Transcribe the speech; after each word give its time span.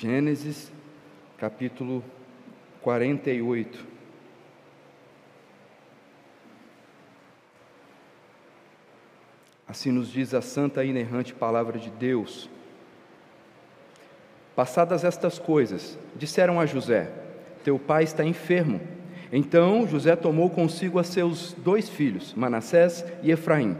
Gênesis, 0.00 0.70
capítulo 1.38 2.04
48. 2.82 3.84
Assim 9.66 9.90
nos 9.90 10.08
diz 10.08 10.34
a 10.34 10.40
santa 10.40 10.84
e 10.84 10.90
inerrante 10.90 11.34
palavra 11.34 11.80
de 11.80 11.90
Deus. 11.90 12.48
Passadas 14.54 15.02
estas 15.02 15.36
coisas, 15.36 15.98
disseram 16.14 16.60
a 16.60 16.66
José: 16.66 17.10
Teu 17.64 17.76
pai 17.76 18.04
está 18.04 18.22
enfermo. 18.22 18.80
Então 19.32 19.84
José 19.84 20.14
tomou 20.14 20.48
consigo 20.48 21.00
a 21.00 21.02
seus 21.02 21.54
dois 21.54 21.88
filhos, 21.88 22.34
Manassés 22.34 23.04
e 23.20 23.32
Efraim, 23.32 23.76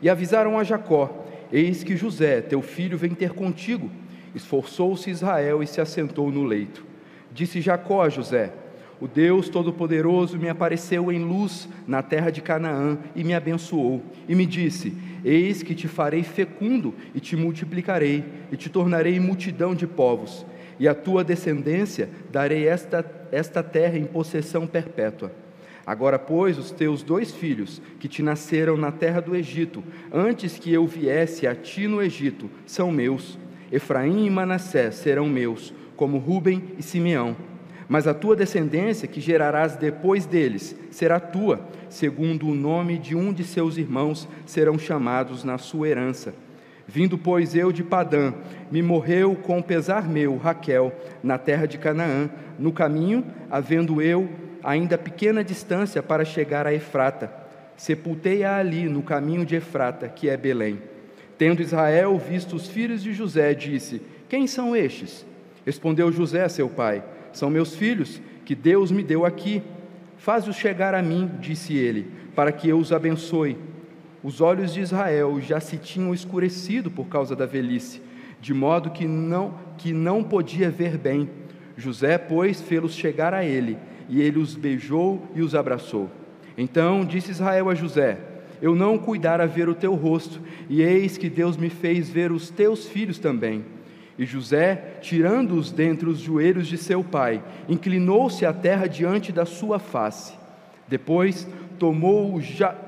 e 0.00 0.08
avisaram 0.08 0.56
a 0.56 0.62
Jacó: 0.62 1.26
Eis 1.50 1.82
que 1.82 1.96
José, 1.96 2.40
teu 2.40 2.62
filho, 2.62 2.96
vem 2.96 3.16
ter 3.16 3.32
contigo. 3.32 3.90
Esforçou-se 4.36 5.08
Israel 5.08 5.62
e 5.62 5.66
se 5.66 5.80
assentou 5.80 6.30
no 6.30 6.44
leito. 6.44 6.84
Disse 7.32 7.58
Jacó 7.62 8.02
a 8.02 8.10
José: 8.10 8.52
O 9.00 9.08
Deus 9.08 9.48
Todo-Poderoso 9.48 10.38
me 10.38 10.50
apareceu 10.50 11.10
em 11.10 11.24
luz 11.24 11.66
na 11.88 12.02
terra 12.02 12.28
de 12.28 12.42
Canaã 12.42 12.98
e 13.14 13.24
me 13.24 13.32
abençoou, 13.32 14.02
e 14.28 14.34
me 14.34 14.44
disse: 14.44 14.92
Eis 15.24 15.62
que 15.62 15.74
te 15.74 15.88
farei 15.88 16.22
fecundo 16.22 16.92
e 17.14 17.18
te 17.18 17.34
multiplicarei, 17.34 18.26
e 18.52 18.58
te 18.58 18.68
tornarei 18.68 19.18
multidão 19.18 19.74
de 19.74 19.86
povos, 19.86 20.44
e 20.78 20.86
a 20.86 20.94
tua 20.94 21.24
descendência 21.24 22.10
darei 22.30 22.68
esta, 22.68 23.02
esta 23.32 23.62
terra 23.62 23.96
em 23.96 24.04
possessão 24.04 24.66
perpétua. 24.66 25.32
Agora, 25.86 26.18
pois, 26.18 26.58
os 26.58 26.70
teus 26.70 27.02
dois 27.02 27.32
filhos, 27.32 27.80
que 27.98 28.06
te 28.06 28.22
nasceram 28.22 28.76
na 28.76 28.92
terra 28.92 29.22
do 29.22 29.34
Egito, 29.34 29.82
antes 30.12 30.58
que 30.58 30.70
eu 30.70 30.86
viesse 30.86 31.46
a 31.46 31.54
ti 31.54 31.88
no 31.88 32.02
Egito, 32.02 32.50
são 32.66 32.92
meus 32.92 33.38
Efraim 33.70 34.26
e 34.26 34.30
Manassés 34.30 34.96
serão 34.96 35.28
meus, 35.28 35.72
como 35.96 36.18
Ruben 36.18 36.62
e 36.78 36.82
Simeão. 36.82 37.36
Mas 37.88 38.06
a 38.06 38.14
tua 38.14 38.34
descendência, 38.34 39.06
que 39.06 39.20
gerarás 39.20 39.76
depois 39.76 40.26
deles, 40.26 40.76
será 40.90 41.20
tua, 41.20 41.60
segundo 41.88 42.48
o 42.48 42.54
nome 42.54 42.98
de 42.98 43.14
um 43.14 43.32
de 43.32 43.44
seus 43.44 43.76
irmãos, 43.76 44.28
serão 44.44 44.78
chamados 44.78 45.44
na 45.44 45.56
sua 45.56 45.88
herança. 45.88 46.34
Vindo, 46.88 47.18
pois, 47.18 47.54
eu 47.54 47.72
de 47.72 47.82
Padã, 47.82 48.32
me 48.70 48.82
morreu 48.82 49.34
com 49.34 49.60
pesar 49.60 50.08
meu 50.08 50.36
Raquel, 50.36 50.92
na 51.22 51.36
terra 51.38 51.66
de 51.66 51.78
Canaã, 51.78 52.30
no 52.58 52.72
caminho, 52.72 53.24
havendo 53.50 54.00
eu 54.00 54.28
ainda 54.62 54.98
pequena 54.98 55.44
distância 55.44 56.02
para 56.02 56.24
chegar 56.24 56.66
a 56.66 56.74
Efrata. 56.74 57.32
Sepultei-a 57.76 58.56
ali, 58.56 58.88
no 58.88 59.02
caminho 59.02 59.44
de 59.44 59.54
Efrata, 59.54 60.08
que 60.08 60.28
é 60.28 60.36
Belém. 60.36 60.80
Tendo 61.38 61.62
Israel 61.62 62.18
visto 62.18 62.56
os 62.56 62.66
filhos 62.66 63.02
de 63.02 63.12
José, 63.12 63.52
disse: 63.54 64.00
Quem 64.28 64.46
são 64.46 64.74
estes? 64.74 65.26
Respondeu 65.64 66.10
José, 66.10 66.48
seu 66.48 66.68
pai: 66.68 67.02
São 67.32 67.50
meus 67.50 67.74
filhos, 67.74 68.20
que 68.44 68.54
Deus 68.54 68.90
me 68.90 69.02
deu 69.02 69.26
aqui. 69.26 69.62
Faz-os 70.16 70.56
chegar 70.56 70.94
a 70.94 71.02
mim, 71.02 71.30
disse 71.40 71.76
ele, 71.76 72.10
para 72.34 72.50
que 72.50 72.68
eu 72.68 72.78
os 72.78 72.92
abençoe. 72.92 73.58
Os 74.22 74.40
olhos 74.40 74.72
de 74.72 74.80
Israel 74.80 75.38
já 75.40 75.60
se 75.60 75.76
tinham 75.76 76.14
escurecido 76.14 76.90
por 76.90 77.06
causa 77.06 77.36
da 77.36 77.46
velhice, 77.46 78.00
de 78.40 78.54
modo 78.54 78.90
que 78.90 79.06
não 79.06 79.54
que 79.76 79.92
não 79.92 80.24
podia 80.24 80.70
ver 80.70 80.96
bem. 80.96 81.28
José, 81.76 82.16
pois, 82.16 82.60
fê-los 82.62 82.94
chegar 82.94 83.34
a 83.34 83.44
ele, 83.44 83.76
e 84.08 84.22
ele 84.22 84.38
os 84.38 84.54
beijou 84.54 85.22
e 85.34 85.42
os 85.42 85.54
abraçou. 85.54 86.10
Então 86.56 87.04
disse 87.04 87.30
Israel 87.30 87.68
a 87.68 87.74
José: 87.74 88.18
eu 88.60 88.74
não 88.74 88.98
cuidara 88.98 89.46
ver 89.46 89.68
o 89.68 89.74
teu 89.74 89.94
rosto, 89.94 90.40
e 90.68 90.82
eis 90.82 91.16
que 91.18 91.28
Deus 91.28 91.56
me 91.56 91.70
fez 91.70 92.08
ver 92.08 92.32
os 92.32 92.50
teus 92.50 92.86
filhos 92.86 93.18
também. 93.18 93.64
E 94.18 94.24
José, 94.24 94.98
tirando-os 95.02 95.70
dentre 95.70 96.08
os 96.08 96.18
joelhos 96.18 96.66
de 96.66 96.78
seu 96.78 97.04
pai, 97.04 97.42
inclinou-se 97.68 98.46
à 98.46 98.52
terra 98.52 98.86
diante 98.86 99.30
da 99.30 99.44
sua 99.44 99.78
face. 99.78 100.32
Depois 100.88 101.46
tomou, 101.78 102.40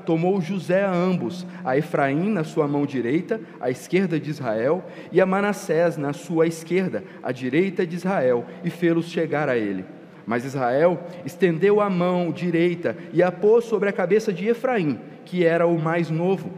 tomou 0.06 0.40
José 0.40 0.84
a 0.84 0.92
ambos, 0.92 1.46
a 1.64 1.76
Efraim 1.76 2.30
na 2.30 2.44
sua 2.44 2.66
mão 2.66 2.86
direita, 2.86 3.40
à 3.60 3.70
esquerda 3.70 4.18
de 4.18 4.30
Israel, 4.30 4.82
e 5.12 5.20
a 5.20 5.26
Manassés 5.26 5.96
na 5.96 6.12
sua 6.12 6.46
esquerda, 6.46 7.04
à 7.22 7.30
direita 7.30 7.86
de 7.86 7.96
Israel, 7.96 8.46
e 8.64 8.70
fê-los 8.70 9.10
chegar 9.10 9.48
a 9.48 9.56
ele. 9.56 9.84
Mas 10.28 10.44
Israel 10.44 11.00
estendeu 11.24 11.80
a 11.80 11.88
mão 11.88 12.30
direita 12.30 12.94
e 13.14 13.22
a 13.22 13.32
pôs 13.32 13.64
sobre 13.64 13.88
a 13.88 13.92
cabeça 13.94 14.30
de 14.30 14.46
Efraim, 14.46 15.00
que 15.24 15.42
era 15.42 15.66
o 15.66 15.80
mais 15.80 16.10
novo, 16.10 16.52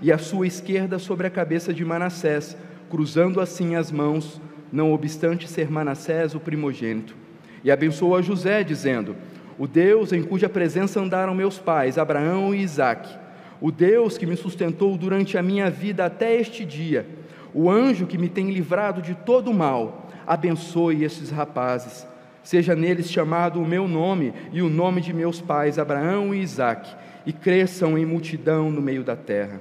e 0.00 0.10
a 0.10 0.16
sua 0.16 0.46
esquerda 0.46 0.98
sobre 0.98 1.26
a 1.26 1.30
cabeça 1.30 1.74
de 1.74 1.84
Manassés, 1.84 2.56
cruzando 2.88 3.38
assim 3.38 3.76
as 3.76 3.92
mãos, 3.92 4.40
não 4.72 4.94
obstante 4.94 5.46
ser 5.46 5.70
Manassés 5.70 6.34
o 6.34 6.40
primogênito. 6.40 7.14
E 7.62 7.70
abençoou 7.70 8.16
a 8.16 8.22
José, 8.22 8.64
dizendo: 8.64 9.14
O 9.58 9.66
Deus 9.66 10.14
em 10.14 10.22
cuja 10.22 10.48
presença 10.48 10.98
andaram 10.98 11.34
meus 11.34 11.58
pais, 11.58 11.98
Abraão 11.98 12.54
e 12.54 12.62
Isaque, 12.62 13.14
o 13.60 13.70
Deus 13.70 14.16
que 14.16 14.24
me 14.24 14.34
sustentou 14.34 14.96
durante 14.96 15.36
a 15.36 15.42
minha 15.42 15.68
vida 15.68 16.06
até 16.06 16.34
este 16.40 16.64
dia, 16.64 17.06
o 17.52 17.70
anjo 17.70 18.06
que 18.06 18.16
me 18.16 18.30
tem 18.30 18.50
livrado 18.50 19.02
de 19.02 19.14
todo 19.14 19.52
mal, 19.52 20.08
abençoe 20.26 21.04
estes 21.04 21.28
rapazes. 21.28 22.08
Seja 22.42 22.74
neles 22.74 23.10
chamado 23.10 23.60
o 23.60 23.66
meu 23.66 23.86
nome 23.86 24.32
e 24.52 24.62
o 24.62 24.68
nome 24.68 25.00
de 25.00 25.12
meus 25.12 25.40
pais, 25.40 25.78
Abraão 25.78 26.34
e 26.34 26.40
Isaque 26.40 26.94
e 27.26 27.32
cresçam 27.32 27.98
em 27.98 28.06
multidão 28.06 28.70
no 28.70 28.80
meio 28.80 29.04
da 29.04 29.16
terra. 29.16 29.60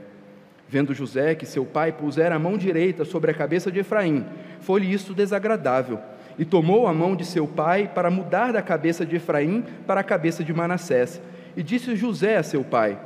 Vendo 0.67 0.93
José 0.93 1.35
que 1.35 1.45
seu 1.45 1.65
pai 1.65 1.91
pusera 1.91 2.35
a 2.35 2.39
mão 2.39 2.57
direita 2.57 3.03
sobre 3.03 3.31
a 3.31 3.33
cabeça 3.33 3.71
de 3.71 3.79
Efraim, 3.79 4.25
foi-lhe 4.61 4.91
isto 4.91 5.13
desagradável, 5.13 5.99
e 6.37 6.45
tomou 6.45 6.87
a 6.87 6.93
mão 6.93 7.15
de 7.15 7.25
seu 7.25 7.47
pai 7.47 7.89
para 7.93 8.11
mudar 8.11 8.53
da 8.53 8.61
cabeça 8.61 9.05
de 9.05 9.15
Efraim 9.15 9.63
para 9.85 10.01
a 10.01 10.03
cabeça 10.03 10.43
de 10.43 10.53
Manassés. 10.53 11.19
E 11.57 11.63
disse 11.63 11.95
José 11.95 12.37
a 12.37 12.43
seu 12.43 12.63
pai: 12.63 12.97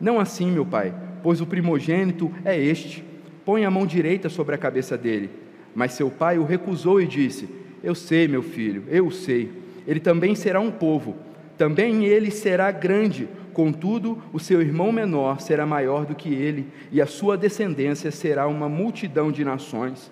Não 0.00 0.18
assim, 0.18 0.50
meu 0.50 0.66
pai, 0.66 0.92
pois 1.22 1.40
o 1.40 1.46
primogênito 1.46 2.32
é 2.44 2.58
este. 2.58 3.04
Põe 3.44 3.64
a 3.64 3.70
mão 3.70 3.86
direita 3.86 4.28
sobre 4.28 4.54
a 4.54 4.58
cabeça 4.58 4.96
dele. 4.96 5.30
Mas 5.74 5.92
seu 5.92 6.10
pai 6.10 6.38
o 6.38 6.44
recusou 6.44 7.00
e 7.00 7.06
disse: 7.06 7.48
Eu 7.84 7.94
sei, 7.94 8.26
meu 8.26 8.42
filho, 8.42 8.82
eu 8.88 9.10
sei. 9.12 9.52
Ele 9.86 10.00
também 10.00 10.34
será 10.34 10.58
um 10.58 10.72
povo, 10.72 11.14
também 11.56 12.04
ele 12.04 12.30
será 12.30 12.72
grande 12.72 13.28
Contudo, 13.54 14.20
o 14.32 14.40
seu 14.40 14.60
irmão 14.60 14.90
menor 14.90 15.40
será 15.40 15.64
maior 15.64 16.04
do 16.04 16.14
que 16.14 16.34
ele, 16.34 16.66
e 16.90 17.00
a 17.00 17.06
sua 17.06 17.36
descendência 17.36 18.10
será 18.10 18.48
uma 18.48 18.68
multidão 18.68 19.30
de 19.30 19.44
nações. 19.44 20.10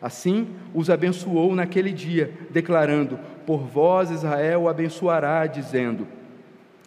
Assim 0.00 0.48
os 0.74 0.90
abençoou 0.90 1.54
naquele 1.54 1.90
dia, 1.90 2.30
declarando: 2.50 3.18
Por 3.46 3.60
vós 3.60 4.10
Israel 4.10 4.62
o 4.62 4.68
abençoará, 4.68 5.46
dizendo: 5.46 6.06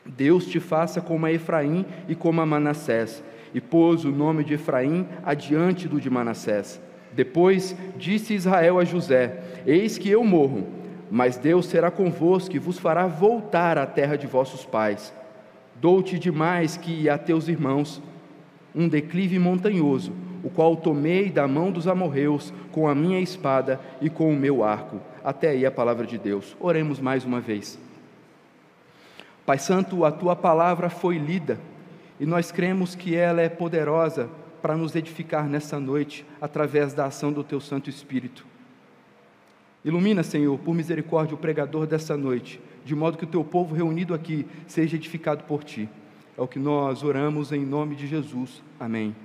Deus 0.06 0.46
te 0.46 0.59
faça 0.59 1.02
como 1.02 1.25
a 1.25 1.34
Efraim 1.34 1.84
e 2.07 2.13
como 2.13 2.40
a 2.40 2.46
Manassés. 2.46 3.23
E 3.52 3.59
pôs 3.59 4.06
o 4.06 4.12
nome 4.12 4.44
de 4.44 4.53
Efraim 4.53 5.07
adiante 5.23 5.88
do 5.88 6.00
de 6.00 6.09
Manassés. 6.09 6.79
Depois 7.16 7.76
disse 7.98 8.34
Israel 8.34 8.78
a 8.80 8.84
José: 8.84 9.40
Eis 9.66 9.98
que 9.98 10.09
eu 10.09 10.24
morro, 10.24 10.68
mas 11.09 11.38
Deus 11.38 11.66
será 11.66 11.90
convosco 11.90 12.56
e 12.56 12.59
vos 12.59 12.78
fará 12.78 13.08
voltar 13.08 13.78
à 13.78 13.86
terra 13.86 14.16
de 14.18 14.28
vossos 14.28 14.66
pais 14.66 15.14
Dou-te 15.76 16.18
demais 16.18 16.78
que 16.78 17.09
a 17.09 17.18
teus 17.18 17.50
irmãos 17.50 18.02
um 18.74 18.88
declive 18.88 19.38
montanhoso, 19.38 20.14
o 20.44 20.50
qual 20.50 20.76
tomei 20.76 21.30
da 21.30 21.48
mão 21.48 21.70
dos 21.70 21.88
amorreus 21.88 22.53
com 22.72 22.88
a 22.88 22.96
minha 22.96 23.20
espada 23.20 23.80
e 24.02 24.09
com 24.09 24.32
o 24.32 24.36
meu 24.36 24.64
arco. 24.64 25.02
Até 25.24 25.50
aí 25.50 25.66
a 25.66 25.72
palavra 25.72 26.06
de 26.06 26.18
Deus. 26.18 26.56
Oremos 26.59 27.00
mais 27.00 27.26
uma 27.26 27.42
vez. 27.42 27.78
Pai 29.46 29.59
Santo, 29.59 30.06
a 30.06 30.12
tua 30.12 30.36
palavra 30.36 30.90
foi 30.90 31.18
lida 31.18 31.59
e 32.20 32.26
nós 32.26 32.52
cremos 32.52 32.96
que 32.96 33.16
ela 33.16 33.42
é 33.42 33.50
poderosa 33.50 34.30
para 34.66 34.76
nos 34.76 34.96
edificar 34.96 35.47
nessa 35.47 35.79
noite 35.79 36.26
através 36.41 36.91
da 36.91 37.06
ação 37.06 37.32
do 37.32 37.44
teu 37.44 37.62
Santo 37.62 37.88
Espírito. 37.88 38.47
Ilumina, 39.84 40.23
Senhor, 40.23 40.58
por 40.58 40.73
misericórdia, 40.73 41.35
o 41.35 41.38
pregador 41.38 41.85
dessa 41.85 42.17
noite 42.17 42.59
de 42.84 42.96
modo 42.96 43.16
que 43.16 43.26
o 43.26 43.28
teu 43.28 43.44
povo 43.44 43.76
reunido 43.76 44.12
aqui 44.12 44.44
seja 44.66 44.96
edificado 44.96 45.44
por 45.44 45.64
ti. 45.64 45.88
É 46.35 46.41
o 46.41 46.47
que 46.47 46.58
nós 46.58 47.03
oramos 47.03 47.52
em 47.52 47.64
nome 47.64 47.96
de 47.96 48.08
Jesus. 48.08 48.64
Amém. 48.79 49.16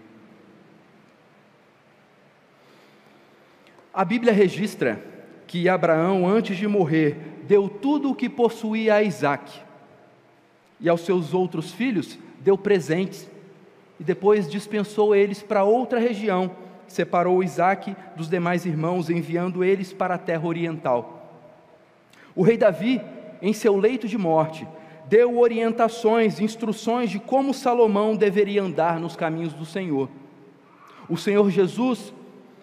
A 3.95 4.05
Bíblia 4.05 4.35
registra 4.35 5.03
que 5.47 5.71
Abraão, 5.71 6.29
antes 6.29 6.59
de 6.59 6.69
morrer, 6.69 7.17
deu 7.49 7.67
tudo 7.67 8.11
o 8.11 8.15
que 8.15 8.29
possuía 8.29 8.97
a 8.97 9.03
Isaac, 9.03 9.59
e 10.79 10.87
aos 10.87 11.01
seus 11.01 11.33
outros 11.33 11.73
filhos 11.73 12.19
deu 12.41 12.59
presentes, 12.59 13.27
e 14.00 14.02
depois 14.02 14.50
dispensou 14.50 15.14
eles 15.14 15.43
para 15.43 15.62
outra 15.62 16.00
região, 16.00 16.50
separou 16.88 17.44
Isaac 17.44 17.94
dos 18.17 18.29
demais 18.29 18.67
irmãos, 18.67 19.08
enviando 19.08 19.62
eles 19.62 19.93
para 19.93 20.17
a 20.17 20.19
terra 20.19 20.49
oriental. 20.49 21.38
O 22.35 22.43
rei 22.43 22.56
Davi 22.56 23.00
em 23.43 23.52
seu 23.52 23.76
leito 23.76 24.06
de 24.06 24.19
morte, 24.19 24.67
deu 25.08 25.38
orientações, 25.38 26.41
instruções 26.41 27.11
de 27.11 27.19
como 27.19 27.55
Salomão 27.55 28.14
deveria 28.14 28.62
andar 28.62 29.00
nos 29.00 29.17
caminhos 29.17 29.52
do 29.52 29.64
Senhor. 29.64 30.08
O 31.08 31.17
Senhor 31.17 31.50
Jesus, 31.50 32.12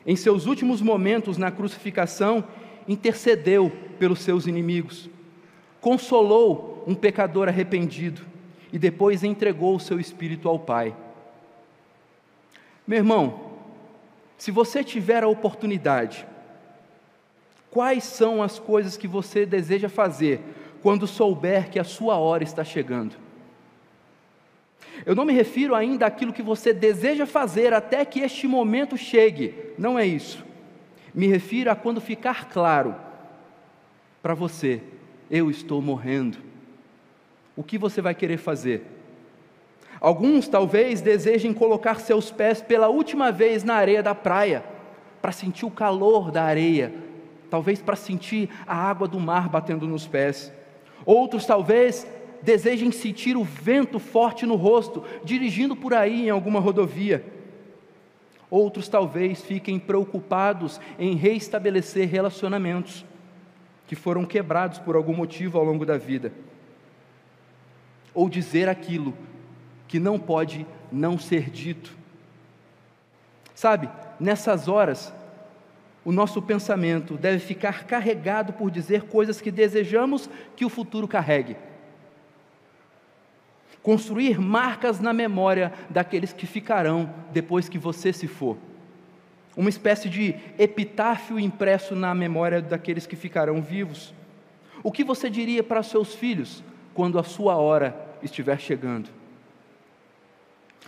em 0.05 0.15
seus 0.15 0.45
últimos 0.45 0.81
momentos 0.81 1.37
na 1.37 1.51
crucificação, 1.51 2.43
intercedeu 2.87 3.71
pelos 3.99 4.19
seus 4.19 4.47
inimigos, 4.47 5.09
consolou 5.81 6.83
um 6.87 6.95
pecador 6.95 7.47
arrependido 7.47 8.21
e 8.71 8.79
depois 8.79 9.23
entregou 9.23 9.75
o 9.75 9.79
seu 9.79 9.99
espírito 9.99 10.47
ao 10.47 10.59
Pai. 10.59 10.95
Meu 12.87 12.99
irmão, 12.99 13.51
se 14.37 14.49
você 14.49 14.81
tiver 14.81 15.21
a 15.21 15.27
oportunidade, 15.27 16.25
quais 17.69 18.05
são 18.05 18.41
as 18.41 18.57
coisas 18.57 18.95
que 18.95 19.07
você 19.07 19.45
deseja 19.45 19.89
fazer 19.89 20.39
quando 20.81 21.05
souber 21.05 21.69
que 21.69 21.79
a 21.79 21.83
sua 21.83 22.17
hora 22.17 22.43
está 22.43 22.63
chegando? 22.63 23.15
Eu 25.05 25.13
não 25.13 25.25
me 25.25 25.33
refiro 25.33 25.75
ainda 25.75 26.05
àquilo 26.05 26.31
que 26.31 26.41
você 26.41 26.73
deseja 26.73 27.25
fazer 27.25 27.73
até 27.73 28.05
que 28.05 28.21
este 28.21 28.47
momento 28.47 28.97
chegue, 28.97 29.53
não 29.77 29.99
é 29.99 30.05
isso. 30.05 30.45
Me 31.13 31.27
refiro 31.27 31.69
a 31.69 31.75
quando 31.75 31.99
ficar 31.99 32.49
claro 32.49 32.95
para 34.21 34.33
você: 34.33 34.81
eu 35.29 35.51
estou 35.51 35.81
morrendo. 35.81 36.37
O 37.55 37.63
que 37.63 37.77
você 37.77 38.01
vai 38.01 38.15
querer 38.15 38.37
fazer? 38.37 38.96
Alguns 39.99 40.47
talvez 40.47 41.01
desejem 41.01 41.53
colocar 41.53 41.99
seus 41.99 42.31
pés 42.31 42.61
pela 42.61 42.88
última 42.88 43.31
vez 43.31 43.63
na 43.63 43.75
areia 43.75 44.03
da 44.03 44.13
praia, 44.13 44.63
para 45.21 45.31
sentir 45.31 45.65
o 45.65 45.71
calor 45.71 46.31
da 46.31 46.44
areia, 46.44 46.94
talvez 47.49 47.81
para 47.81 47.95
sentir 47.95 48.49
a 48.65 48.75
água 48.75 49.07
do 49.07 49.19
mar 49.19 49.49
batendo 49.49 49.88
nos 49.88 50.05
pés. 50.05 50.53
Outros 51.05 51.45
talvez 51.45 52.07
desejem 52.41 52.91
sentir 52.91 53.35
o 53.35 53.44
vento 53.44 53.97
forte 53.97 54.45
no 54.45 54.55
rosto, 54.55 55.03
dirigindo 55.23 55.75
por 55.75 55.94
aí 55.94 56.27
em 56.27 56.29
alguma 56.29 56.59
rodovia. 56.59 57.25
Outros 58.49 58.88
talvez 58.88 59.41
fiquem 59.41 59.79
preocupados 59.79 60.79
em 60.97 61.15
reestabelecer 61.15 62.07
relacionamentos 62.07 63.05
que 63.88 63.95
foram 63.95 64.25
quebrados 64.25 64.79
por 64.79 64.95
algum 64.95 65.13
motivo 65.13 65.57
ao 65.57 65.63
longo 65.63 65.85
da 65.85 65.97
vida. 65.97 66.31
Ou 68.13 68.29
dizer 68.29 68.69
aquilo 68.69 69.13
que 69.87 69.99
não 69.99 70.19
pode 70.19 70.65
não 70.91 71.17
ser 71.17 71.49
dito. 71.49 71.95
Sabe, 73.55 73.89
nessas 74.19 74.67
horas, 74.67 75.13
o 76.05 76.11
nosso 76.11 76.41
pensamento 76.41 77.17
deve 77.17 77.39
ficar 77.39 77.85
carregado 77.85 78.53
por 78.53 78.71
dizer 78.71 79.03
coisas 79.03 79.41
que 79.41 79.51
desejamos 79.51 80.29
que 80.55 80.63
o 80.63 80.69
futuro 80.69 81.07
carregue. 81.07 81.57
Construir 83.81 84.39
marcas 84.39 84.99
na 84.99 85.11
memória 85.11 85.73
daqueles 85.89 86.33
que 86.33 86.45
ficarão 86.45 87.13
depois 87.31 87.67
que 87.67 87.77
você 87.77 88.13
se 88.13 88.27
for. 88.27 88.57
Uma 89.55 89.69
espécie 89.69 90.07
de 90.07 90.35
epitáfio 90.59 91.39
impresso 91.39 91.95
na 91.95 92.13
memória 92.13 92.61
daqueles 92.61 93.07
que 93.07 93.15
ficarão 93.15 93.61
vivos. 93.61 94.13
O 94.83 94.91
que 94.91 95.03
você 95.03 95.29
diria 95.29 95.63
para 95.63 95.81
seus 95.81 96.13
filhos 96.13 96.63
quando 96.93 97.17
a 97.17 97.23
sua 97.23 97.55
hora 97.55 97.95
estiver 98.21 98.59
chegando? 98.59 99.09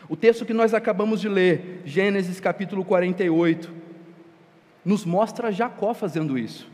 O 0.10 0.16
texto 0.16 0.44
que 0.44 0.54
nós 0.54 0.74
acabamos 0.74 1.22
de 1.22 1.30
ler, 1.30 1.84
Gênesis 1.86 2.40
capítulo 2.40 2.84
48, 2.84 3.72
nos 4.84 5.06
mostra 5.06 5.52
Jacó 5.52 5.94
fazendo 5.94 6.36
isso. 6.36 6.68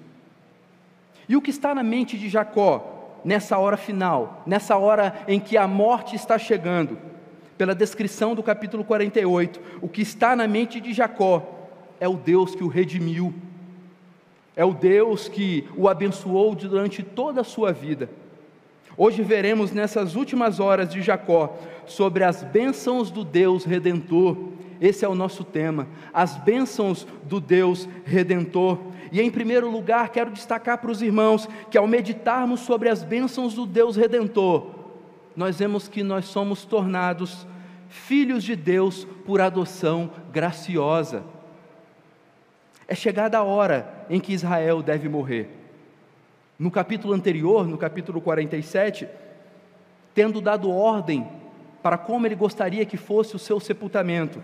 E 1.27 1.35
o 1.35 1.41
que 1.41 1.49
está 1.49 1.75
na 1.75 1.83
mente 1.83 2.17
de 2.17 2.29
Jacó 2.29 3.19
nessa 3.25 3.57
hora 3.57 3.75
final, 3.75 4.41
nessa 4.45 4.77
hora 4.77 5.13
em 5.27 5.37
que 5.37 5.57
a 5.57 5.67
morte 5.67 6.15
está 6.15 6.37
chegando? 6.37 6.97
Pela 7.57 7.75
descrição 7.75 8.35
do 8.35 8.41
capítulo 8.41 8.85
48, 8.85 9.59
o 9.81 9.89
que 9.89 10.01
está 10.01 10.33
na 10.33 10.47
mente 10.47 10.79
de 10.79 10.93
Jacó 10.93 11.69
é 11.99 12.07
o 12.07 12.15
Deus 12.15 12.55
que 12.55 12.63
o 12.63 12.69
redimiu, 12.69 13.33
é 14.55 14.63
o 14.63 14.73
Deus 14.73 15.27
que 15.27 15.67
o 15.75 15.89
abençoou 15.89 16.55
durante 16.55 17.03
toda 17.03 17.41
a 17.41 17.45
sua 17.45 17.73
vida. 17.73 18.09
Hoje 18.97 19.21
veremos 19.21 19.71
nessas 19.71 20.15
últimas 20.15 20.59
horas 20.59 20.89
de 20.89 21.01
Jacó 21.01 21.57
sobre 21.85 22.23
as 22.23 22.43
bênçãos 22.43 23.11
do 23.11 23.25
Deus 23.25 23.65
redentor. 23.65 24.37
Esse 24.79 25.03
é 25.03 25.07
o 25.07 25.15
nosso 25.15 25.43
tema, 25.43 25.87
as 26.13 26.37
bênçãos 26.37 27.05
do 27.23 27.39
Deus 27.41 27.89
redentor. 28.05 28.79
E 29.11 29.21
em 29.21 29.29
primeiro 29.29 29.69
lugar, 29.69 30.09
quero 30.09 30.31
destacar 30.31 30.77
para 30.77 30.91
os 30.91 31.01
irmãos 31.01 31.47
que 31.69 31.77
ao 31.77 31.87
meditarmos 31.87 32.61
sobre 32.61 32.89
as 32.89 33.03
bênçãos 33.03 33.53
do 33.53 33.65
Deus 33.65 33.95
redentor, 33.95 34.67
nós 35.35 35.59
vemos 35.59 35.87
que 35.87 36.01
nós 36.01 36.25
somos 36.25 36.63
tornados 36.63 37.45
filhos 37.89 38.43
de 38.43 38.55
Deus 38.55 39.05
por 39.25 39.41
adoção 39.41 40.09
graciosa. 40.31 41.23
É 42.87 42.95
chegada 42.95 43.37
a 43.37 43.43
hora 43.43 44.05
em 44.09 44.19
que 44.19 44.33
Israel 44.33 44.81
deve 44.81 45.09
morrer. 45.09 45.64
No 46.57 46.71
capítulo 46.71 47.13
anterior, 47.13 47.67
no 47.67 47.77
capítulo 47.77 48.21
47, 48.21 49.07
tendo 50.13 50.39
dado 50.39 50.71
ordem 50.71 51.27
para 51.83 51.97
como 51.97 52.25
ele 52.25 52.35
gostaria 52.35 52.85
que 52.85 52.97
fosse 52.97 53.35
o 53.35 53.39
seu 53.39 53.59
sepultamento. 53.59 54.41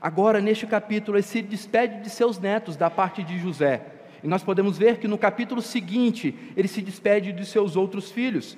Agora, 0.00 0.40
neste 0.40 0.66
capítulo, 0.66 1.16
ele 1.16 1.22
se 1.22 1.42
despede 1.42 2.00
de 2.02 2.10
seus 2.10 2.38
netos 2.38 2.76
da 2.76 2.88
parte 2.88 3.22
de 3.22 3.38
José. 3.38 3.82
E 4.22 4.28
nós 4.28 4.42
podemos 4.42 4.78
ver 4.78 4.98
que 4.98 5.08
no 5.08 5.18
capítulo 5.18 5.60
seguinte, 5.60 6.34
ele 6.56 6.68
se 6.68 6.80
despede 6.80 7.32
de 7.32 7.44
seus 7.44 7.74
outros 7.74 8.10
filhos. 8.10 8.56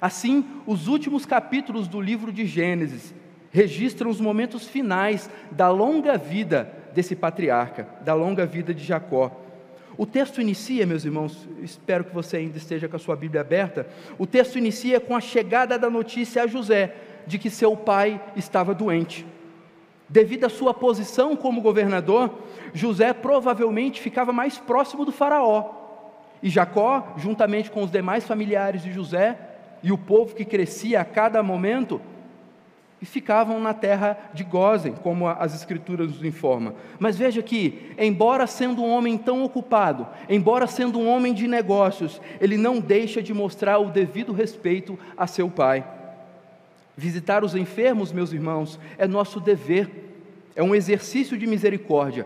Assim, 0.00 0.44
os 0.66 0.88
últimos 0.88 1.26
capítulos 1.26 1.88
do 1.88 2.00
livro 2.00 2.32
de 2.32 2.46
Gênesis 2.46 3.14
registram 3.50 4.10
os 4.10 4.20
momentos 4.20 4.66
finais 4.66 5.30
da 5.50 5.68
longa 5.68 6.16
vida 6.16 6.72
desse 6.94 7.14
patriarca, 7.14 7.88
da 8.02 8.14
longa 8.14 8.46
vida 8.46 8.74
de 8.74 8.84
Jacó. 8.84 9.41
O 9.96 10.06
texto 10.06 10.40
inicia, 10.40 10.86
meus 10.86 11.04
irmãos, 11.04 11.48
espero 11.62 12.04
que 12.04 12.14
você 12.14 12.38
ainda 12.38 12.56
esteja 12.56 12.88
com 12.88 12.96
a 12.96 12.98
sua 12.98 13.14
Bíblia 13.14 13.42
aberta. 13.42 13.86
O 14.18 14.26
texto 14.26 14.56
inicia 14.56 14.98
com 14.98 15.14
a 15.14 15.20
chegada 15.20 15.78
da 15.78 15.90
notícia 15.90 16.42
a 16.42 16.46
José 16.46 16.94
de 17.26 17.38
que 17.38 17.50
seu 17.50 17.76
pai 17.76 18.20
estava 18.34 18.74
doente. 18.74 19.26
Devido 20.08 20.44
à 20.44 20.48
sua 20.48 20.74
posição 20.74 21.36
como 21.36 21.60
governador, 21.60 22.30
José 22.74 23.12
provavelmente 23.12 24.00
ficava 24.00 24.32
mais 24.32 24.58
próximo 24.58 25.04
do 25.04 25.12
Faraó. 25.12 25.70
E 26.42 26.50
Jacó, 26.50 27.14
juntamente 27.16 27.70
com 27.70 27.82
os 27.82 27.90
demais 27.90 28.24
familiares 28.24 28.82
de 28.82 28.92
José 28.92 29.38
e 29.82 29.92
o 29.92 29.98
povo 29.98 30.34
que 30.34 30.44
crescia 30.44 31.00
a 31.00 31.04
cada 31.04 31.42
momento, 31.42 32.00
e 33.02 33.04
ficavam 33.04 33.58
na 33.58 33.74
terra 33.74 34.16
de 34.32 34.44
Gozen, 34.44 34.92
como 34.92 35.26
as 35.26 35.52
Escrituras 35.56 36.06
nos 36.06 36.24
informam. 36.24 36.74
Mas 37.00 37.18
veja 37.18 37.42
que, 37.42 37.90
embora 37.98 38.46
sendo 38.46 38.80
um 38.80 38.88
homem 38.88 39.18
tão 39.18 39.42
ocupado, 39.42 40.06
embora 40.28 40.68
sendo 40.68 41.00
um 41.00 41.08
homem 41.08 41.34
de 41.34 41.48
negócios, 41.48 42.22
ele 42.40 42.56
não 42.56 42.78
deixa 42.78 43.20
de 43.20 43.34
mostrar 43.34 43.80
o 43.80 43.90
devido 43.90 44.32
respeito 44.32 44.96
a 45.16 45.26
seu 45.26 45.50
pai. 45.50 45.84
Visitar 46.96 47.42
os 47.42 47.56
enfermos, 47.56 48.12
meus 48.12 48.32
irmãos, 48.32 48.78
é 48.96 49.08
nosso 49.08 49.40
dever, 49.40 49.90
é 50.54 50.62
um 50.62 50.72
exercício 50.72 51.36
de 51.36 51.44
misericórdia. 51.44 52.24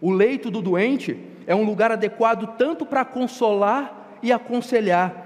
O 0.00 0.12
leito 0.12 0.48
do 0.48 0.62
doente 0.62 1.18
é 1.44 1.56
um 1.56 1.64
lugar 1.64 1.90
adequado 1.90 2.56
tanto 2.56 2.86
para 2.86 3.04
consolar 3.04 4.18
e 4.22 4.30
aconselhar 4.30 5.22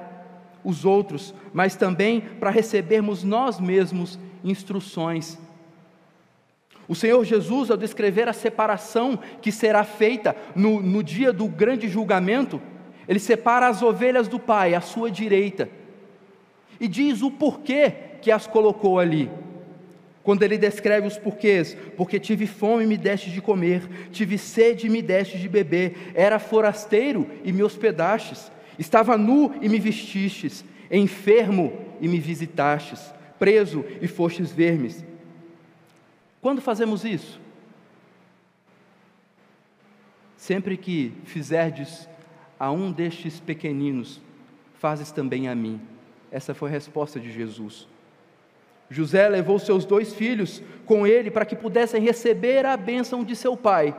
os 0.64 0.86
outros, 0.86 1.34
mas 1.52 1.76
também 1.76 2.20
para 2.20 2.48
recebermos 2.48 3.22
nós 3.22 3.60
mesmos 3.60 4.18
instruções. 4.50 5.38
O 6.88 6.94
Senhor 6.94 7.24
Jesus, 7.24 7.70
ao 7.70 7.76
descrever 7.76 8.28
a 8.28 8.32
separação 8.32 9.18
que 9.42 9.50
será 9.50 9.82
feita 9.82 10.36
no, 10.54 10.80
no 10.80 11.02
dia 11.02 11.32
do 11.32 11.48
grande 11.48 11.88
julgamento, 11.88 12.62
ele 13.08 13.18
separa 13.18 13.66
as 13.66 13.82
ovelhas 13.82 14.28
do 14.28 14.38
Pai 14.38 14.74
à 14.74 14.80
sua 14.80 15.10
direita 15.10 15.68
e 16.80 16.86
diz 16.86 17.22
o 17.22 17.30
porquê 17.30 17.92
que 18.20 18.30
as 18.30 18.46
colocou 18.46 18.98
ali. 18.98 19.30
Quando 20.22 20.42
ele 20.42 20.58
descreve 20.58 21.06
os 21.06 21.16
porquês, 21.16 21.76
porque 21.96 22.18
tive 22.18 22.46
fome 22.46 22.82
e 22.82 22.86
me 22.86 22.96
deste 22.96 23.30
de 23.30 23.40
comer, 23.40 24.08
tive 24.10 24.36
sede 24.36 24.86
e 24.86 24.90
me 24.90 25.00
deste 25.00 25.38
de 25.38 25.48
beber, 25.48 26.12
era 26.14 26.38
forasteiro 26.38 27.28
e 27.44 27.52
me 27.52 27.62
hospedastes, 27.62 28.50
estava 28.76 29.16
nu 29.16 29.54
e 29.62 29.68
me 29.68 29.78
vestistes, 29.78 30.64
enfermo 30.90 31.72
e 32.00 32.08
me 32.08 32.18
visitastes, 32.18 33.14
preso 33.38 33.84
e 34.00 34.06
fostes 34.06 34.52
vermes. 34.52 35.04
Quando 36.40 36.60
fazemos 36.60 37.04
isso? 37.04 37.40
Sempre 40.36 40.76
que 40.76 41.12
fizerdes 41.24 42.08
a 42.58 42.70
um 42.70 42.92
destes 42.92 43.40
pequeninos, 43.40 44.20
fazes 44.74 45.10
também 45.10 45.48
a 45.48 45.54
mim. 45.54 45.80
Essa 46.30 46.54
foi 46.54 46.68
a 46.68 46.72
resposta 46.72 47.18
de 47.18 47.32
Jesus. 47.32 47.88
José 48.88 49.28
levou 49.28 49.58
seus 49.58 49.84
dois 49.84 50.14
filhos 50.14 50.62
com 50.84 51.06
ele 51.06 51.30
para 51.30 51.44
que 51.44 51.56
pudessem 51.56 52.00
receber 52.00 52.64
a 52.64 52.76
bênção 52.76 53.24
de 53.24 53.34
seu 53.34 53.56
pai. 53.56 53.96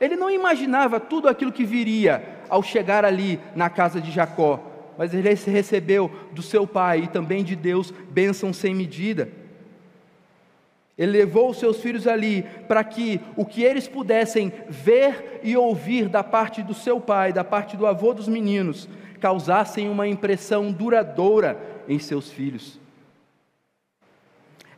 Ele 0.00 0.16
não 0.16 0.30
imaginava 0.30 0.98
tudo 0.98 1.28
aquilo 1.28 1.52
que 1.52 1.64
viria 1.64 2.40
ao 2.48 2.62
chegar 2.62 3.04
ali 3.04 3.38
na 3.54 3.70
casa 3.70 4.00
de 4.00 4.10
Jacó, 4.10 4.60
mas 4.96 5.12
ele 5.12 5.28
recebeu 5.28 6.10
do 6.32 6.42
seu 6.42 6.66
pai 6.66 7.04
e 7.04 7.08
também 7.08 7.42
de 7.42 7.56
Deus 7.56 7.92
bênção 8.10 8.52
sem 8.52 8.74
medida. 8.74 9.28
Ele 10.96 11.10
levou 11.10 11.50
os 11.50 11.58
seus 11.58 11.80
filhos 11.80 12.06
ali 12.06 12.42
para 12.68 12.84
que 12.84 13.20
o 13.36 13.44
que 13.44 13.62
eles 13.62 13.88
pudessem 13.88 14.52
ver 14.68 15.40
e 15.42 15.56
ouvir 15.56 16.08
da 16.08 16.22
parte 16.22 16.62
do 16.62 16.72
seu 16.72 17.00
pai, 17.00 17.32
da 17.32 17.42
parte 17.42 17.76
do 17.76 17.86
avô 17.86 18.14
dos 18.14 18.28
meninos, 18.28 18.88
causassem 19.20 19.88
uma 19.88 20.06
impressão 20.06 20.70
duradoura 20.70 21.58
em 21.88 21.98
seus 21.98 22.30
filhos. 22.30 22.78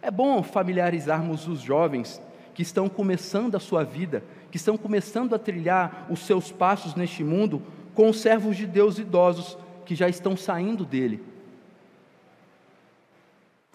É 0.01 0.11
bom 0.11 0.43
familiarizarmos 0.43 1.47
os 1.47 1.61
jovens 1.61 2.23
que 2.55 2.63
estão 2.63 2.89
começando 2.89 3.55
a 3.55 3.61
sua 3.61 3.85
vida, 3.85 4.25
que 4.51 4.57
estão 4.57 4.79
começando 4.79 5.35
a 5.35 5.39
trilhar 5.39 6.07
os 6.09 6.21
seus 6.21 6.51
passos 6.51 6.95
neste 6.95 7.23
mundo, 7.23 7.63
com 7.95 8.09
os 8.09 8.21
servos 8.21 8.57
de 8.57 8.67
Deus 8.67 8.99
idosos 8.99 9.59
que 9.87 9.95
já 9.95 10.09
estão 10.09 10.37
saindo 10.37 10.85
dele. 10.85 11.23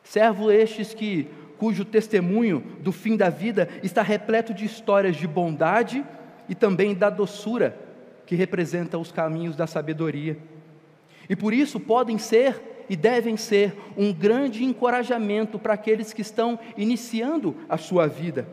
Servos 0.04 0.54
estes 0.54 0.94
que 0.94 1.28
cujo 1.58 1.86
testemunho 1.86 2.60
do 2.82 2.92
fim 2.92 3.16
da 3.16 3.30
vida 3.30 3.70
está 3.82 4.02
repleto 4.02 4.54
de 4.54 4.66
histórias 4.66 5.16
de 5.16 5.28
bondade 5.28 6.06
e 6.50 6.54
também 6.54 6.94
da 6.94 7.10
doçura 7.10 7.78
que 8.26 8.36
representa 8.36 8.98
os 8.98 9.12
caminhos 9.12 9.56
da 9.56 9.66
sabedoria. 9.66 10.38
E 11.30 11.36
por 11.36 11.54
isso 11.54 11.80
podem 11.80 12.18
ser 12.18 12.86
e 12.90 12.96
devem 12.96 13.38
ser 13.38 13.74
um 13.96 14.12
grande 14.12 14.66
encorajamento 14.66 15.58
para 15.58 15.74
aqueles 15.74 16.12
que 16.12 16.22
estão 16.22 16.60
iniciando 16.76 17.56
a 17.70 17.78
sua 17.78 18.06
vida. 18.06 18.48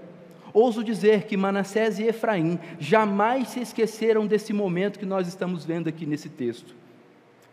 Ouso 0.52 0.84
dizer 0.84 1.24
que 1.24 1.36
Manassés 1.36 1.98
e 1.98 2.04
Efraim 2.04 2.58
jamais 2.78 3.48
se 3.48 3.60
esqueceram 3.60 4.26
desse 4.26 4.52
momento 4.52 4.98
que 4.98 5.06
nós 5.06 5.26
estamos 5.26 5.64
vendo 5.64 5.88
aqui 5.88 6.06
nesse 6.06 6.28
texto. 6.28 6.77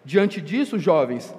Diante 0.06 0.40
disso, 0.40 0.78
jovens, 0.78 1.34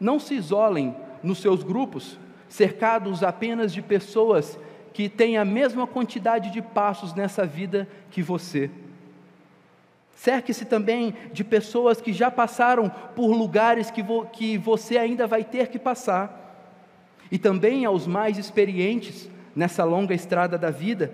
não 0.00 0.18
se 0.18 0.34
isolem 0.34 0.96
nos 1.22 1.38
seus 1.38 1.62
grupos, 1.62 2.18
cercados 2.48 3.22
apenas 3.22 3.72
de 3.72 3.80
pessoas 3.80 4.58
que 4.92 5.08
têm 5.08 5.38
a 5.38 5.44
mesma 5.44 5.86
quantidade 5.86 6.50
de 6.50 6.60
passos 6.60 7.14
nessa 7.14 7.46
vida 7.46 7.86
que 8.10 8.20
você. 8.20 8.68
Cerque-se 10.16 10.64
também 10.64 11.14
de 11.32 11.44
pessoas 11.44 12.00
que 12.00 12.12
já 12.12 12.30
passaram 12.30 12.90
por 13.14 13.28
lugares 13.28 13.90
que, 13.90 14.02
vo 14.02 14.26
que 14.26 14.58
você 14.58 14.98
ainda 14.98 15.26
vai 15.26 15.44
ter 15.44 15.68
que 15.68 15.78
passar. 15.78 16.36
E 17.30 17.38
também 17.38 17.84
aos 17.84 18.06
mais 18.06 18.36
experientes 18.36 19.30
nessa 19.54 19.84
longa 19.84 20.12
estrada 20.12 20.58
da 20.58 20.70
vida, 20.70 21.12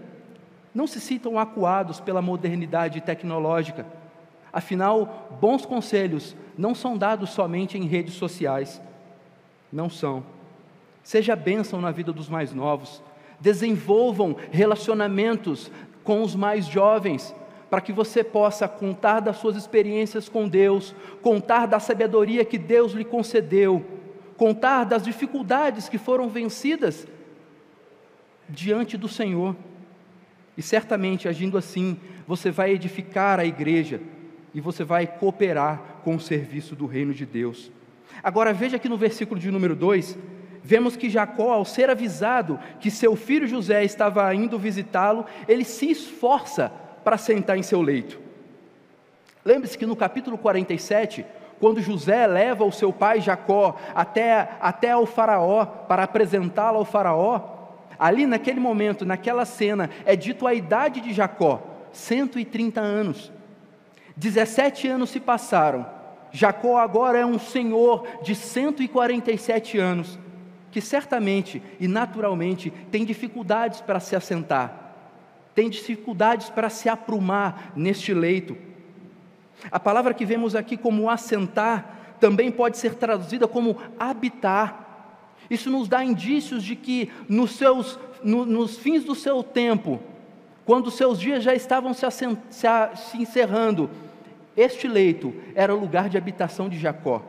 não 0.75 0.87
se 0.87 1.01
sintam 1.01 1.39
acuados 1.39 2.01
pela 2.01 2.23
modernidade 2.23 3.01
tecnológica. 3.01 3.87
Afinal, 4.57 5.37
bons 5.39 5.67
conselhos 5.67 6.35
não 6.57 6.75
são 6.75 6.97
dados 6.97 7.29
somente 7.29 7.77
em 7.77 7.85
redes 7.85 8.15
sociais. 8.15 8.81
Não 9.71 9.91
são. 9.91 10.25
Seja 11.03 11.37
bênção 11.37 11.79
na 11.79 11.91
vida 11.91 12.11
dos 12.11 12.27
mais 12.31 12.55
novos. 12.55 13.03
Desenvolvam 13.39 14.35
relacionamentos 14.51 15.71
com 16.03 16.23
os 16.23 16.35
mais 16.35 16.65
jovens, 16.65 17.35
para 17.69 17.83
que 17.83 17.93
você 17.93 18.25
possa 18.25 18.67
contar 18.67 19.21
das 19.21 19.37
suas 19.37 19.57
experiências 19.57 20.27
com 20.27 20.49
Deus, 20.49 20.95
contar 21.21 21.67
da 21.67 21.79
sabedoria 21.79 22.43
que 22.43 22.57
Deus 22.57 22.93
lhe 22.93 23.05
concedeu, 23.05 23.85
contar 24.39 24.85
das 24.85 25.03
dificuldades 25.03 25.87
que 25.87 25.99
foram 25.99 26.31
vencidas 26.31 27.07
diante 28.49 28.97
do 28.97 29.07
Senhor. 29.07 29.55
E 30.57 30.63
certamente, 30.63 31.29
agindo 31.29 31.59
assim, 31.59 32.01
você 32.27 32.51
vai 32.51 32.71
edificar 32.71 33.39
a 33.39 33.45
igreja 33.45 34.01
e 34.57 34.61
você 34.63 34.83
vai 34.83 35.07
cooperar 35.07 35.83
com 36.03 36.17
o 36.17 36.21
serviço 36.21 36.75
do 36.75 36.87
reino 36.87 37.13
de 37.13 37.27
Deus. 37.27 37.71
Agora 38.23 38.55
veja 38.55 38.77
aqui 38.77 38.89
no 38.89 38.97
versículo 38.97 39.39
de 39.39 39.51
número 39.51 39.77
2, 39.77 40.17
vemos 40.63 40.97
que 40.97 41.11
Jacó, 41.11 41.53
ao 41.53 41.67
ser 41.67 41.91
avisado 41.91 42.59
que 42.81 42.91
seu 42.91 43.15
filho 43.15 43.47
José 43.47 43.85
estava 43.85 44.35
indo 44.35 44.59
visitá-lo, 44.59 45.27
ele 45.47 45.63
se 45.63 45.91
esforça 45.91 46.73
para 47.05 47.19
sentar 47.19 47.59
em 47.59 47.63
seu 47.63 47.83
leito. 47.83 48.19
Lembre-se 49.45 49.77
que 49.77 49.85
no 49.85 49.95
capítulo 49.95 50.39
47, 50.39 51.27
quando 51.61 51.83
José 51.83 52.27
leva 52.27 52.65
o 52.65 52.73
seu 52.73 52.91
pai 52.95 53.21
Jacó 53.21 53.77
até, 53.95 54.57
até 54.59 54.93
ao 54.93 55.05
Faraó 55.05 55.67
para 55.67 56.05
apresentá-lo 56.05 56.79
ao 56.79 56.85
Faraó, 56.87 57.43
ali 57.99 58.25
naquele 58.25 58.59
momento, 58.59 59.05
naquela 59.05 59.45
cena, 59.45 59.91
é 60.07 60.17
dito 60.17 60.47
a 60.47 60.55
idade 60.55 61.03
de 61.03 61.13
Jacó: 61.13 61.61
130 61.93 62.81
anos. 62.81 63.36
17 64.17 64.89
anos 64.89 65.11
se 65.11 65.21
passaram. 65.21 65.87
Jacó 66.33 66.79
agora 66.79 67.19
é 67.19 67.27
um 67.27 67.39
senhor 67.39 68.07
de 68.23 68.35
147 68.35 69.79
anos 69.79 70.19
que 70.77 70.81
certamente 70.83 71.63
e 71.81 71.89
naturalmente 71.89 72.71
tem 72.91 73.03
dificuldades 73.03 73.81
para 73.81 73.99
se 73.99 74.15
assentar, 74.15 74.95
tem 75.55 75.71
dificuldades 75.71 76.51
para 76.51 76.69
se 76.69 76.87
aprumar 76.87 77.73
neste 77.75 78.13
leito. 78.13 78.55
A 79.71 79.81
palavra 79.81 80.13
que 80.13 80.27
vemos 80.27 80.55
aqui 80.55 80.77
como 80.77 81.09
assentar 81.09 82.17
também 82.21 82.51
pode 82.51 82.77
ser 82.77 82.95
traduzida 82.97 83.49
como 83.49 83.79
habitar. 83.99 85.33
Isso 85.49 85.71
nos 85.71 85.89
dá 85.89 86.05
indícios 86.05 86.63
de 86.63 86.77
que 86.77 87.11
nos, 87.27 87.53
seus, 87.53 87.99
no, 88.23 88.45
nos 88.45 88.77
fins 88.77 89.03
do 89.03 89.15
seu 89.15 89.43
tempo, 89.43 89.99
quando 90.67 90.91
seus 90.91 91.19
dias 91.19 91.43
já 91.43 91.55
estavam 91.55 91.95
se, 91.95 92.05
assent, 92.05 92.39
se, 92.51 92.67
se 92.97 93.17
encerrando, 93.17 93.89
este 94.57 94.89
leito 94.89 95.35
era 95.55 95.75
o 95.75 95.79
lugar 95.79 96.09
de 96.09 96.17
habitação 96.17 96.69
de 96.69 96.79
Jacó. 96.79 97.23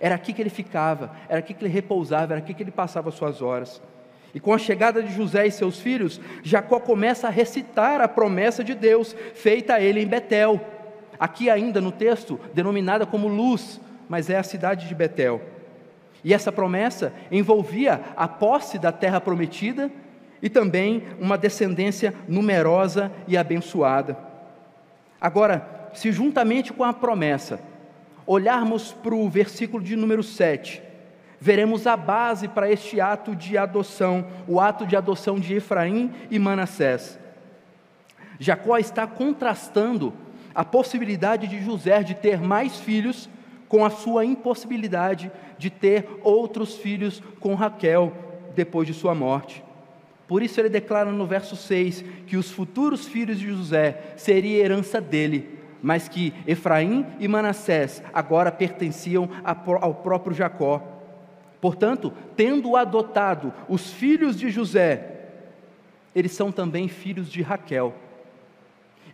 Era 0.00 0.14
aqui 0.14 0.32
que 0.32 0.42
ele 0.42 0.50
ficava, 0.50 1.12
era 1.28 1.38
aqui 1.38 1.54
que 1.54 1.64
ele 1.64 1.72
repousava, 1.72 2.34
era 2.34 2.42
aqui 2.42 2.52
que 2.52 2.62
ele 2.62 2.70
passava 2.70 3.10
suas 3.10 3.40
horas. 3.40 3.80
E 4.34 4.40
com 4.40 4.52
a 4.52 4.58
chegada 4.58 5.02
de 5.02 5.12
José 5.14 5.46
e 5.46 5.50
seus 5.50 5.80
filhos, 5.80 6.20
Jacó 6.42 6.78
começa 6.78 7.26
a 7.26 7.30
recitar 7.30 8.00
a 8.00 8.08
promessa 8.08 8.62
de 8.62 8.74
Deus 8.74 9.16
feita 9.34 9.74
a 9.74 9.80
ele 9.80 10.02
em 10.02 10.06
Betel. 10.06 10.60
Aqui 11.18 11.48
ainda 11.48 11.80
no 11.80 11.90
texto, 11.90 12.38
denominada 12.52 13.06
como 13.06 13.28
Luz, 13.28 13.80
mas 14.08 14.28
é 14.28 14.36
a 14.36 14.42
cidade 14.42 14.88
de 14.88 14.94
Betel. 14.94 15.40
E 16.22 16.34
essa 16.34 16.52
promessa 16.52 17.12
envolvia 17.30 18.00
a 18.16 18.28
posse 18.28 18.78
da 18.78 18.92
terra 18.92 19.20
prometida 19.20 19.90
e 20.42 20.50
também 20.50 21.04
uma 21.18 21.38
descendência 21.38 22.12
numerosa 22.28 23.10
e 23.26 23.36
abençoada. 23.36 24.18
Agora, 25.20 25.75
se 25.96 26.12
juntamente 26.12 26.72
com 26.72 26.84
a 26.84 26.92
promessa, 26.92 27.58
olharmos 28.26 28.92
para 28.92 29.14
o 29.14 29.28
versículo 29.30 29.82
de 29.82 29.96
número 29.96 30.22
7, 30.22 30.82
veremos 31.40 31.86
a 31.86 31.96
base 31.96 32.48
para 32.48 32.70
este 32.70 33.00
ato 33.00 33.34
de 33.34 33.56
adoção, 33.56 34.26
o 34.46 34.60
ato 34.60 34.86
de 34.86 34.94
adoção 34.94 35.40
de 35.40 35.54
Efraim 35.54 36.12
e 36.30 36.38
Manassés. 36.38 37.18
Jacó 38.38 38.76
está 38.76 39.06
contrastando 39.06 40.12
a 40.54 40.64
possibilidade 40.64 41.46
de 41.46 41.62
José 41.62 42.02
de 42.02 42.14
ter 42.14 42.40
mais 42.40 42.78
filhos 42.78 43.28
com 43.66 43.84
a 43.84 43.90
sua 43.90 44.24
impossibilidade 44.24 45.32
de 45.58 45.70
ter 45.70 46.06
outros 46.22 46.76
filhos 46.76 47.22
com 47.40 47.54
Raquel 47.54 48.12
depois 48.54 48.86
de 48.86 48.92
sua 48.92 49.14
morte. 49.14 49.64
Por 50.28 50.42
isso 50.42 50.60
ele 50.60 50.68
declara 50.68 51.10
no 51.10 51.26
verso 51.26 51.56
6 51.56 52.04
que 52.26 52.36
os 52.36 52.50
futuros 52.50 53.06
filhos 53.06 53.38
de 53.38 53.48
José 53.48 54.14
seria 54.16 54.62
herança 54.62 55.00
dele, 55.00 55.55
mas 55.86 56.08
que 56.08 56.34
Efraim 56.48 57.06
e 57.20 57.28
Manassés 57.28 58.02
agora 58.12 58.50
pertenciam 58.50 59.30
ao 59.80 59.94
próprio 59.94 60.34
Jacó. 60.34 60.82
Portanto, 61.60 62.12
tendo 62.34 62.74
adotado 62.74 63.54
os 63.68 63.92
filhos 63.92 64.36
de 64.36 64.50
José, 64.50 65.28
eles 66.12 66.32
são 66.32 66.50
também 66.50 66.88
filhos 66.88 67.30
de 67.30 67.40
Raquel. 67.40 67.94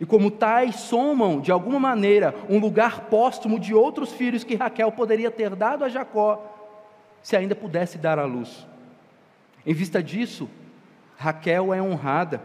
E 0.00 0.06
como 0.06 0.30
tais, 0.30 0.76
somam, 0.76 1.42
de 1.42 1.52
alguma 1.52 1.78
maneira, 1.78 2.34
um 2.48 2.58
lugar 2.58 3.02
póstumo 3.02 3.60
de 3.60 3.74
outros 3.74 4.10
filhos 4.10 4.42
que 4.42 4.54
Raquel 4.54 4.90
poderia 4.92 5.30
ter 5.30 5.54
dado 5.54 5.84
a 5.84 5.90
Jacó, 5.90 6.42
se 7.22 7.36
ainda 7.36 7.54
pudesse 7.54 7.98
dar 7.98 8.18
à 8.18 8.24
luz. 8.24 8.66
Em 9.66 9.74
vista 9.74 10.02
disso, 10.02 10.48
Raquel 11.18 11.74
é 11.74 11.82
honrada 11.82 12.40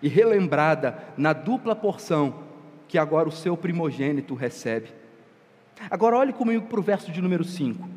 e 0.00 0.08
relembrada 0.08 0.96
na 1.14 1.34
dupla 1.34 1.76
porção 1.76 2.45
que 2.88 2.98
agora 2.98 3.28
o 3.28 3.32
seu 3.32 3.56
primogênito 3.56 4.34
recebe. 4.34 4.88
Agora 5.90 6.16
olhe 6.16 6.32
comigo 6.32 6.66
para 6.66 6.80
o 6.80 6.82
verso 6.82 7.12
de 7.12 7.20
número 7.20 7.44
5. 7.44 7.96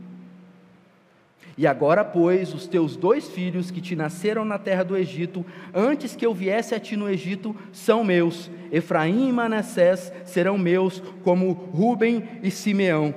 E 1.58 1.68
agora, 1.68 2.06
pois, 2.06 2.54
os 2.54 2.68
teus 2.68 2.96
dois 2.96 3.28
filhos 3.28 3.70
que 3.70 3.82
te 3.82 3.94
nasceram 3.96 4.46
na 4.46 4.58
terra 4.58 4.84
do 4.84 4.96
Egito, 4.96 5.46
antes 5.74 6.16
que 6.16 6.26
eu 6.26 6.34
viesse 6.34 6.74
a 6.74 6.80
ti 6.80 6.96
no 6.96 7.10
Egito, 7.10 7.54
são 7.74 8.04
meus. 8.04 8.50
Efraim 8.72 9.28
e 9.28 9.34
Manassés 9.34 10.14
serão 10.24 10.58
meus, 10.58 11.02
como 11.24 11.52
Ruben 11.52 12.24
e 12.42 12.50
Simeão. 12.50 13.14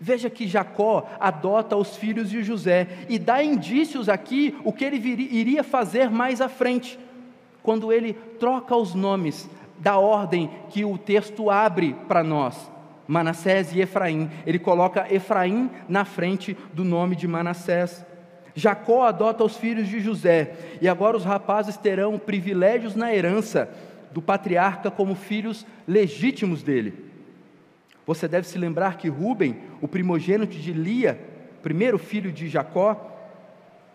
Veja 0.00 0.30
que 0.30 0.46
Jacó 0.46 1.10
adota 1.18 1.76
os 1.76 1.96
filhos 1.96 2.30
de 2.30 2.44
José 2.44 2.86
e 3.08 3.18
dá 3.18 3.42
indícios 3.42 4.08
aqui 4.08 4.56
o 4.62 4.72
que 4.72 4.84
ele 4.84 4.96
iria 4.96 5.64
fazer 5.64 6.08
mais 6.08 6.40
à 6.40 6.48
frente, 6.48 6.96
quando 7.64 7.92
ele 7.92 8.12
troca 8.38 8.76
os 8.76 8.94
nomes 8.94 9.50
da 9.80 9.98
ordem 9.98 10.50
que 10.70 10.84
o 10.84 10.98
texto 10.98 11.50
abre 11.50 11.94
para 12.06 12.22
nós. 12.22 12.70
Manassés 13.06 13.74
e 13.74 13.80
Efraim. 13.80 14.30
Ele 14.46 14.58
coloca 14.58 15.12
Efraim 15.12 15.70
na 15.88 16.04
frente 16.04 16.56
do 16.74 16.84
nome 16.84 17.16
de 17.16 17.26
Manassés. 17.26 18.04
Jacó 18.54 19.04
adota 19.04 19.44
os 19.44 19.56
filhos 19.56 19.88
de 19.88 20.00
José, 20.00 20.52
e 20.82 20.88
agora 20.88 21.16
os 21.16 21.24
rapazes 21.24 21.76
terão 21.76 22.18
privilégios 22.18 22.96
na 22.96 23.14
herança 23.14 23.70
do 24.12 24.20
patriarca 24.20 24.90
como 24.90 25.14
filhos 25.14 25.64
legítimos 25.86 26.62
dele. 26.62 26.92
Você 28.04 28.26
deve 28.26 28.48
se 28.48 28.58
lembrar 28.58 28.96
que 28.96 29.08
Ruben, 29.08 29.56
o 29.80 29.86
primogênito 29.86 30.56
de 30.56 30.72
Lia, 30.72 31.20
primeiro 31.62 31.98
filho 31.98 32.32
de 32.32 32.48
Jacó, 32.48 33.16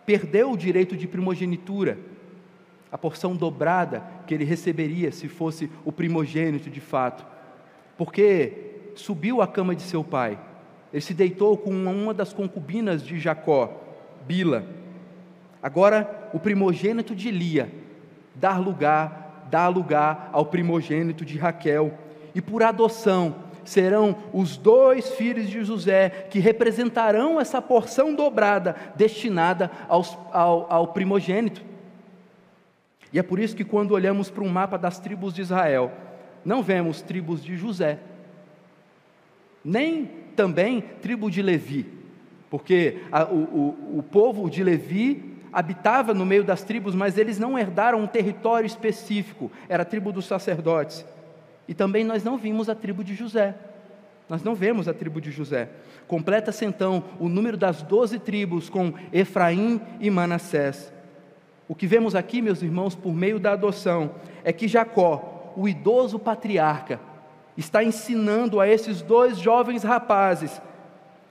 perdeu 0.06 0.52
o 0.52 0.56
direito 0.56 0.96
de 0.96 1.06
primogenitura, 1.06 1.98
a 2.94 2.96
porção 2.96 3.34
dobrada 3.34 4.04
que 4.24 4.32
ele 4.32 4.44
receberia 4.44 5.10
se 5.10 5.26
fosse 5.26 5.68
o 5.84 5.90
primogênito 5.90 6.70
de 6.70 6.80
fato, 6.80 7.26
porque 7.98 8.92
subiu 8.94 9.42
à 9.42 9.48
cama 9.48 9.74
de 9.74 9.82
seu 9.82 10.04
pai. 10.04 10.38
Ele 10.92 11.00
se 11.00 11.12
deitou 11.12 11.58
com 11.58 11.72
uma 11.72 12.14
das 12.14 12.32
concubinas 12.32 13.04
de 13.04 13.18
Jacó, 13.18 13.82
Bila. 14.24 14.64
Agora, 15.60 16.30
o 16.32 16.38
primogênito 16.38 17.16
de 17.16 17.32
Lia 17.32 17.68
dá 18.32 18.56
lugar, 18.58 19.48
dá 19.50 19.66
lugar 19.66 20.30
ao 20.32 20.46
primogênito 20.46 21.24
de 21.24 21.36
Raquel, 21.36 21.98
e 22.32 22.40
por 22.40 22.62
adoção 22.62 23.34
serão 23.64 24.14
os 24.32 24.56
dois 24.56 25.10
filhos 25.16 25.50
de 25.50 25.64
José 25.64 26.28
que 26.30 26.38
representarão 26.38 27.40
essa 27.40 27.60
porção 27.60 28.14
dobrada 28.14 28.76
destinada 28.94 29.68
aos, 29.88 30.16
ao, 30.30 30.72
ao 30.72 30.86
primogênito. 30.88 31.73
E 33.14 33.18
é 33.20 33.22
por 33.22 33.38
isso 33.38 33.54
que 33.54 33.64
quando 33.64 33.92
olhamos 33.92 34.28
para 34.28 34.42
um 34.42 34.48
mapa 34.48 34.76
das 34.76 34.98
tribos 34.98 35.32
de 35.32 35.40
Israel, 35.40 35.92
não 36.44 36.64
vemos 36.64 37.00
tribos 37.00 37.44
de 37.44 37.56
José, 37.56 38.00
nem 39.64 40.10
também 40.34 40.80
tribo 41.00 41.30
de 41.30 41.40
Levi, 41.40 41.86
porque 42.50 43.02
a, 43.12 43.22
o, 43.22 43.36
o, 43.36 43.98
o 43.98 44.02
povo 44.02 44.50
de 44.50 44.64
Levi 44.64 45.38
habitava 45.52 46.12
no 46.12 46.26
meio 46.26 46.42
das 46.42 46.64
tribos, 46.64 46.92
mas 46.92 47.16
eles 47.16 47.38
não 47.38 47.56
herdaram 47.56 48.00
um 48.00 48.06
território 48.08 48.66
específico, 48.66 49.48
era 49.68 49.84
a 49.84 49.86
tribo 49.86 50.10
dos 50.10 50.26
sacerdotes. 50.26 51.06
E 51.68 51.72
também 51.72 52.02
nós 52.02 52.24
não 52.24 52.36
vimos 52.36 52.68
a 52.68 52.74
tribo 52.74 53.04
de 53.04 53.14
José. 53.14 53.54
Nós 54.28 54.42
não 54.42 54.56
vemos 54.56 54.88
a 54.88 54.92
tribo 54.92 55.20
de 55.20 55.30
José. 55.30 55.68
Completa-se 56.08 56.64
então 56.64 57.04
o 57.20 57.28
número 57.28 57.56
das 57.56 57.80
doze 57.80 58.18
tribos 58.18 58.68
com 58.68 58.92
Efraim 59.12 59.80
e 60.00 60.10
Manassés. 60.10 60.92
O 61.66 61.74
que 61.74 61.86
vemos 61.86 62.14
aqui, 62.14 62.42
meus 62.42 62.62
irmãos, 62.62 62.94
por 62.94 63.14
meio 63.14 63.38
da 63.38 63.52
adoção, 63.52 64.12
é 64.42 64.52
que 64.52 64.68
Jacó, 64.68 65.52
o 65.56 65.68
idoso 65.68 66.18
patriarca, 66.18 67.00
está 67.56 67.82
ensinando 67.82 68.60
a 68.60 68.68
esses 68.68 69.00
dois 69.00 69.38
jovens 69.38 69.82
rapazes 69.82 70.60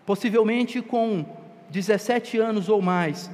possivelmente 0.05 0.81
com 0.81 1.25
17 1.69 2.37
anos 2.37 2.69
ou 2.69 2.81
mais, 2.81 3.31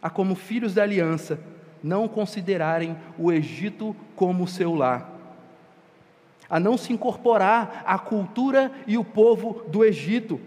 a 0.00 0.08
como 0.08 0.34
filhos 0.34 0.74
da 0.74 0.82
aliança, 0.82 1.38
não 1.82 2.08
considerarem 2.08 2.96
o 3.18 3.30
Egito 3.30 3.94
como 4.14 4.46
seu 4.46 4.74
lar, 4.74 5.12
a 6.48 6.58
não 6.58 6.76
se 6.76 6.92
incorporar 6.92 7.82
à 7.86 7.98
cultura 7.98 8.72
e 8.86 8.96
o 8.96 9.04
povo 9.04 9.64
do 9.68 9.84
Egito, 9.84 10.40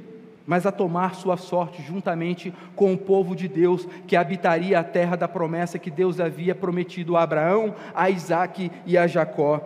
mas 0.49 0.65
a 0.65 0.71
tomar 0.71 1.13
sua 1.13 1.37
sorte 1.37 1.79
juntamente 1.83 2.51
com 2.75 2.91
o 2.91 2.97
povo 2.97 3.35
de 3.35 3.47
Deus 3.47 3.87
que 4.07 4.15
habitaria 4.15 4.79
a 4.79 4.83
terra 4.83 5.15
da 5.15 5.27
promessa 5.27 5.77
que 5.77 5.91
Deus 5.91 6.19
havia 6.19 6.55
prometido 6.55 7.15
a 7.15 7.21
Abraão, 7.21 7.75
a 7.93 8.09
Isaque 8.09 8.71
e 8.83 8.97
a 8.97 9.05
Jacó. 9.05 9.61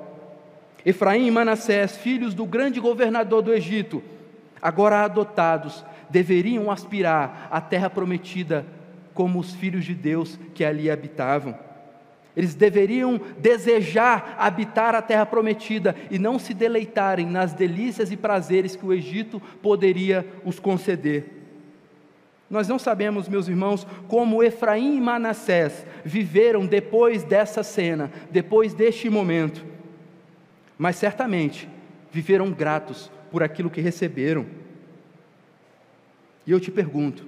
Efraim 0.85 1.25
e 1.25 1.31
Manassés, 1.31 1.95
filhos 1.95 2.33
do 2.33 2.45
grande 2.45 2.81
governador 2.81 3.41
do 3.41 3.53
Egito, 3.53 4.03
agora 4.61 5.05
adotados, 5.05 5.85
deveriam 6.09 6.69
aspirar 6.69 7.47
à 7.49 7.61
terra 7.61 7.89
prometida 7.89 8.65
como 9.13 9.39
os 9.39 9.53
filhos 9.53 9.85
de 9.85 9.95
Deus 9.95 10.37
que 10.53 10.65
ali 10.65 10.91
habitavam. 10.91 11.55
Eles 12.35 12.55
deveriam 12.55 13.21
desejar 13.37 14.35
habitar 14.39 14.95
a 14.95 15.01
terra 15.01 15.25
prometida 15.25 15.95
e 16.09 16.17
não 16.17 16.39
se 16.39 16.53
deleitarem 16.53 17.27
nas 17.27 17.53
delícias 17.53 18.11
e 18.11 18.17
prazeres 18.17 18.75
que 18.75 18.85
o 18.85 18.93
Egito 18.93 19.39
poderia 19.61 20.25
os 20.43 20.59
conceder. 20.59 21.43
Nós 22.49 22.67
não 22.67 22.77
sabemos, 22.77 23.27
meus 23.27 23.47
irmãos, 23.47 23.85
como 24.07 24.43
Efraim 24.43 24.97
e 24.97 25.01
Manassés 25.01 25.85
viveram 26.03 26.65
depois 26.65 27.23
dessa 27.23 27.63
cena, 27.63 28.11
depois 28.29 28.73
deste 28.73 29.09
momento, 29.09 29.65
mas 30.77 30.95
certamente 30.95 31.69
viveram 32.11 32.51
gratos 32.51 33.11
por 33.31 33.41
aquilo 33.41 33.69
que 33.69 33.81
receberam. 33.81 34.45
E 36.45 36.51
eu 36.51 36.59
te 36.59 36.69
pergunto: 36.69 37.25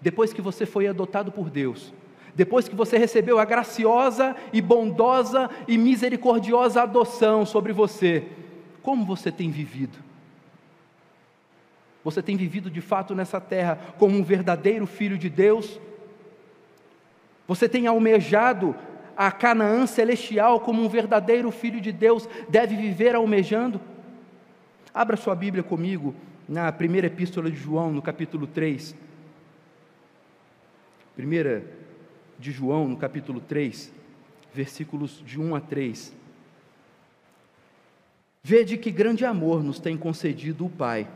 depois 0.00 0.32
que 0.32 0.40
você 0.40 0.64
foi 0.64 0.86
adotado 0.86 1.30
por 1.30 1.50
Deus, 1.50 1.92
depois 2.38 2.68
que 2.68 2.76
você 2.76 2.96
recebeu 2.96 3.40
a 3.40 3.44
graciosa 3.44 4.36
e 4.52 4.60
bondosa 4.60 5.50
e 5.66 5.76
misericordiosa 5.76 6.82
adoção 6.82 7.44
sobre 7.44 7.72
você, 7.72 8.28
como 8.80 9.04
você 9.04 9.32
tem 9.32 9.50
vivido? 9.50 9.98
Você 12.04 12.22
tem 12.22 12.36
vivido 12.36 12.70
de 12.70 12.80
fato 12.80 13.12
nessa 13.12 13.40
terra 13.40 13.76
como 13.98 14.16
um 14.16 14.22
verdadeiro 14.22 14.86
filho 14.86 15.18
de 15.18 15.28
Deus? 15.28 15.80
Você 17.48 17.68
tem 17.68 17.88
almejado 17.88 18.72
a 19.16 19.32
Canaã 19.32 19.84
celestial 19.84 20.60
como 20.60 20.80
um 20.80 20.88
verdadeiro 20.88 21.50
filho 21.50 21.80
de 21.80 21.90
Deus 21.90 22.28
deve 22.48 22.76
viver 22.76 23.16
almejando? 23.16 23.80
Abra 24.94 25.16
sua 25.16 25.34
Bíblia 25.34 25.64
comigo 25.64 26.14
na 26.48 26.70
primeira 26.70 27.08
epístola 27.08 27.50
de 27.50 27.56
João, 27.56 27.90
no 27.90 28.00
capítulo 28.00 28.46
3. 28.46 28.94
Primeira 31.16 31.77
de 32.38 32.52
João, 32.52 32.86
no 32.88 32.96
capítulo 32.96 33.40
3, 33.40 33.92
versículos 34.54 35.22
de 35.26 35.40
1 35.40 35.54
a 35.54 35.60
3. 35.60 36.14
Vede 38.42 38.78
que 38.78 38.90
grande 38.90 39.24
amor 39.24 39.62
nos 39.62 39.78
tem 39.78 39.96
concedido 39.96 40.66
o 40.66 40.70
Pai, 40.70 41.08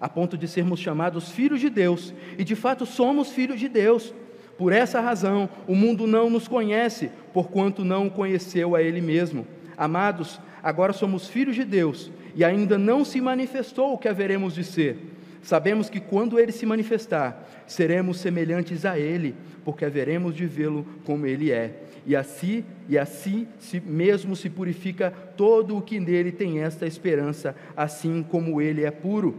a 0.00 0.08
ponto 0.08 0.36
de 0.36 0.48
sermos 0.48 0.80
chamados 0.80 1.30
filhos 1.30 1.60
de 1.60 1.70
Deus, 1.70 2.12
e 2.36 2.44
de 2.44 2.56
fato 2.56 2.84
somos 2.84 3.30
filhos 3.30 3.60
de 3.60 3.68
Deus. 3.68 4.12
Por 4.58 4.72
essa 4.72 5.00
razão, 5.00 5.48
o 5.66 5.74
mundo 5.74 6.06
não 6.06 6.28
nos 6.28 6.46
conhece, 6.48 7.10
porquanto 7.32 7.84
não 7.84 8.08
o 8.08 8.10
conheceu 8.10 8.74
a 8.74 8.82
Ele 8.82 9.00
mesmo. 9.00 9.46
Amados, 9.76 10.40
agora 10.62 10.92
somos 10.92 11.28
filhos 11.28 11.56
de 11.56 11.64
Deus 11.64 12.10
e 12.34 12.44
ainda 12.44 12.76
não 12.76 13.04
se 13.04 13.20
manifestou 13.20 13.94
o 13.94 13.98
que 13.98 14.08
haveremos 14.08 14.54
de 14.54 14.64
ser. 14.64 14.98
Sabemos 15.42 15.88
que 15.88 16.00
quando 16.00 16.38
ele 16.38 16.52
se 16.52 16.66
manifestar, 16.66 17.48
seremos 17.66 18.18
semelhantes 18.18 18.84
a 18.84 18.98
ele, 18.98 19.34
porque 19.64 19.84
haveremos 19.84 20.34
de 20.34 20.46
vê-lo 20.46 20.86
como 21.04 21.26
ele 21.26 21.50
é. 21.50 21.82
E 22.06 22.14
assim, 22.14 22.64
e 22.88 22.98
assim 22.98 23.46
si 23.58 23.80
mesmo 23.80 24.36
se 24.36 24.50
purifica 24.50 25.12
todo 25.36 25.76
o 25.76 25.82
que 25.82 25.98
nele 25.98 26.32
tem 26.32 26.60
esta 26.60 26.86
esperança, 26.86 27.54
assim 27.76 28.22
como 28.22 28.60
ele 28.60 28.84
é 28.84 28.90
puro. 28.90 29.38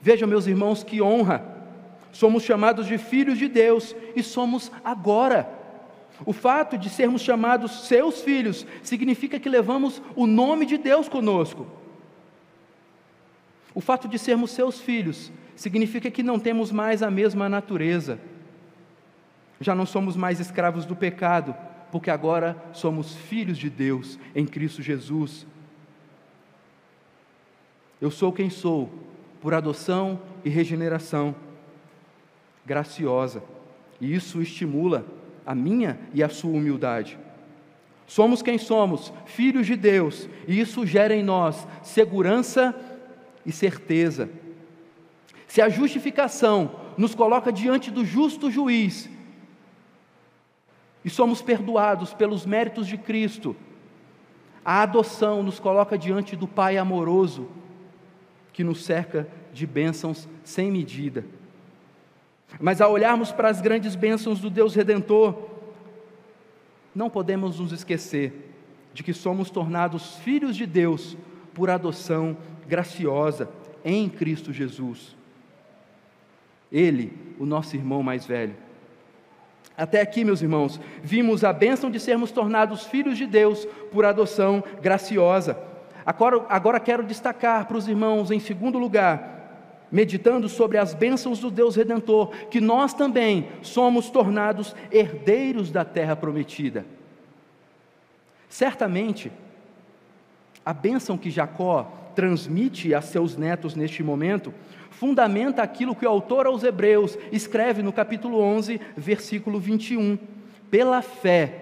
Vejam, 0.00 0.28
meus 0.28 0.46
irmãos, 0.46 0.82
que 0.82 1.00
honra! 1.00 1.44
Somos 2.12 2.42
chamados 2.42 2.86
de 2.86 2.98
filhos 2.98 3.38
de 3.38 3.46
Deus 3.46 3.94
e 4.16 4.22
somos 4.22 4.72
agora 4.82 5.60
o 6.24 6.32
fato 6.32 6.76
de 6.76 6.90
sermos 6.90 7.22
chamados 7.22 7.86
seus 7.86 8.20
filhos 8.20 8.66
significa 8.82 9.38
que 9.38 9.48
levamos 9.48 10.02
o 10.14 10.26
nome 10.26 10.66
de 10.66 10.76
Deus 10.76 11.08
conosco. 11.08 11.66
O 13.74 13.80
fato 13.80 14.08
de 14.08 14.18
sermos 14.18 14.50
seus 14.50 14.80
filhos 14.80 15.30
significa 15.54 16.10
que 16.10 16.22
não 16.22 16.38
temos 16.38 16.72
mais 16.72 17.02
a 17.02 17.10
mesma 17.10 17.48
natureza. 17.48 18.18
Já 19.60 19.74
não 19.74 19.86
somos 19.86 20.16
mais 20.16 20.40
escravos 20.40 20.84
do 20.84 20.96
pecado, 20.96 21.54
porque 21.92 22.10
agora 22.10 22.56
somos 22.72 23.14
filhos 23.14 23.58
de 23.58 23.68
Deus 23.68 24.18
em 24.34 24.46
Cristo 24.46 24.82
Jesus. 24.82 25.46
Eu 28.00 28.10
sou 28.10 28.32
quem 28.32 28.48
sou, 28.48 28.90
por 29.40 29.54
adoção 29.54 30.20
e 30.44 30.48
regeneração 30.48 31.34
graciosa, 32.64 33.42
e 34.00 34.14
isso 34.14 34.40
estimula 34.40 35.04
a 35.44 35.54
minha 35.54 35.98
e 36.14 36.22
a 36.22 36.28
sua 36.28 36.52
humildade. 36.52 37.18
Somos 38.06 38.42
quem 38.42 38.58
somos, 38.58 39.12
filhos 39.26 39.66
de 39.66 39.76
Deus, 39.76 40.28
e 40.48 40.58
isso 40.58 40.84
gera 40.84 41.14
em 41.14 41.22
nós 41.22 41.66
segurança 41.82 42.74
e 42.74 42.89
certeza. 43.50 44.28
Se 45.46 45.60
a 45.60 45.68
justificação 45.68 46.76
nos 46.96 47.14
coloca 47.14 47.52
diante 47.52 47.90
do 47.90 48.04
justo 48.04 48.50
juiz, 48.50 49.08
e 51.04 51.10
somos 51.10 51.40
perdoados 51.40 52.12
pelos 52.12 52.44
méritos 52.44 52.86
de 52.86 52.98
Cristo, 52.98 53.56
a 54.64 54.82
adoção 54.82 55.42
nos 55.42 55.58
coloca 55.58 55.96
diante 55.96 56.36
do 56.36 56.46
Pai 56.46 56.76
amoroso, 56.76 57.48
que 58.52 58.62
nos 58.62 58.84
cerca 58.84 59.26
de 59.52 59.66
bênçãos 59.66 60.28
sem 60.44 60.70
medida. 60.70 61.24
Mas 62.60 62.80
ao 62.80 62.92
olharmos 62.92 63.32
para 63.32 63.48
as 63.48 63.60
grandes 63.60 63.94
bênçãos 63.94 64.40
do 64.40 64.50
Deus 64.50 64.74
Redentor, 64.74 65.50
não 66.94 67.08
podemos 67.08 67.58
nos 67.60 67.72
esquecer 67.72 68.52
de 68.92 69.02
que 69.02 69.12
somos 69.12 69.50
tornados 69.50 70.16
filhos 70.16 70.56
de 70.56 70.66
Deus 70.66 71.16
por 71.54 71.70
adoção 71.70 72.36
graciosa 72.70 73.50
em 73.84 74.08
Cristo 74.08 74.52
Jesus. 74.52 75.16
ele, 76.72 77.12
o 77.36 77.44
nosso 77.44 77.74
irmão 77.74 78.00
mais 78.00 78.24
velho. 78.24 78.54
Até 79.76 80.00
aqui, 80.00 80.24
meus 80.24 80.40
irmãos, 80.40 80.80
vimos 81.02 81.42
a 81.42 81.52
bênção 81.52 81.90
de 81.90 81.98
sermos 81.98 82.30
tornados 82.30 82.84
filhos 82.84 83.18
de 83.18 83.26
Deus 83.26 83.64
por 83.90 84.04
adoção 84.04 84.62
graciosa. 84.80 85.58
Agora, 86.06 86.46
agora 86.48 86.78
quero 86.78 87.02
destacar 87.02 87.66
para 87.66 87.76
os 87.76 87.88
irmãos, 87.88 88.30
em 88.30 88.38
segundo 88.38 88.78
lugar, 88.78 89.88
meditando 89.90 90.48
sobre 90.48 90.78
as 90.78 90.94
bênçãos 90.94 91.40
do 91.40 91.50
Deus 91.50 91.74
Redentor, 91.74 92.30
que 92.50 92.60
nós 92.60 92.94
também 92.94 93.48
somos 93.62 94.10
tornados 94.10 94.76
herdeiros 94.92 95.72
da 95.72 95.84
terra 95.84 96.14
prometida. 96.14 96.86
Certamente, 98.48 99.32
a 100.64 100.72
bênção 100.72 101.18
que 101.18 101.30
Jacó 101.30 101.99
transmite 102.14 102.94
a 102.94 103.00
seus 103.00 103.36
netos 103.36 103.74
neste 103.74 104.02
momento 104.02 104.52
fundamenta 105.00 105.62
aquilo 105.62 105.96
que 105.96 106.04
o 106.04 106.08
autor 106.10 106.46
aos 106.46 106.62
Hebreus 106.62 107.16
escreve 107.32 107.82
no 107.82 107.90
capítulo 107.90 108.38
11, 108.38 108.78
versículo 108.94 109.58
21. 109.58 110.18
Pela 110.70 111.00
fé, 111.00 111.54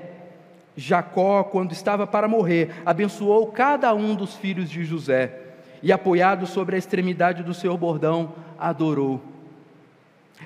Jacó, 0.77 1.45
quando 1.45 1.71
estava 1.71 2.05
para 2.05 2.27
morrer, 2.27 2.83
abençoou 2.85 3.47
cada 3.47 3.95
um 3.95 4.17
dos 4.17 4.35
filhos 4.35 4.69
de 4.69 4.83
José 4.83 5.39
e, 5.81 5.93
apoiado 5.93 6.49
sobre 6.49 6.75
a 6.75 6.79
extremidade 6.81 7.45
do 7.45 7.55
seu 7.55 7.77
bordão, 7.77 8.35
adorou. 8.59 9.23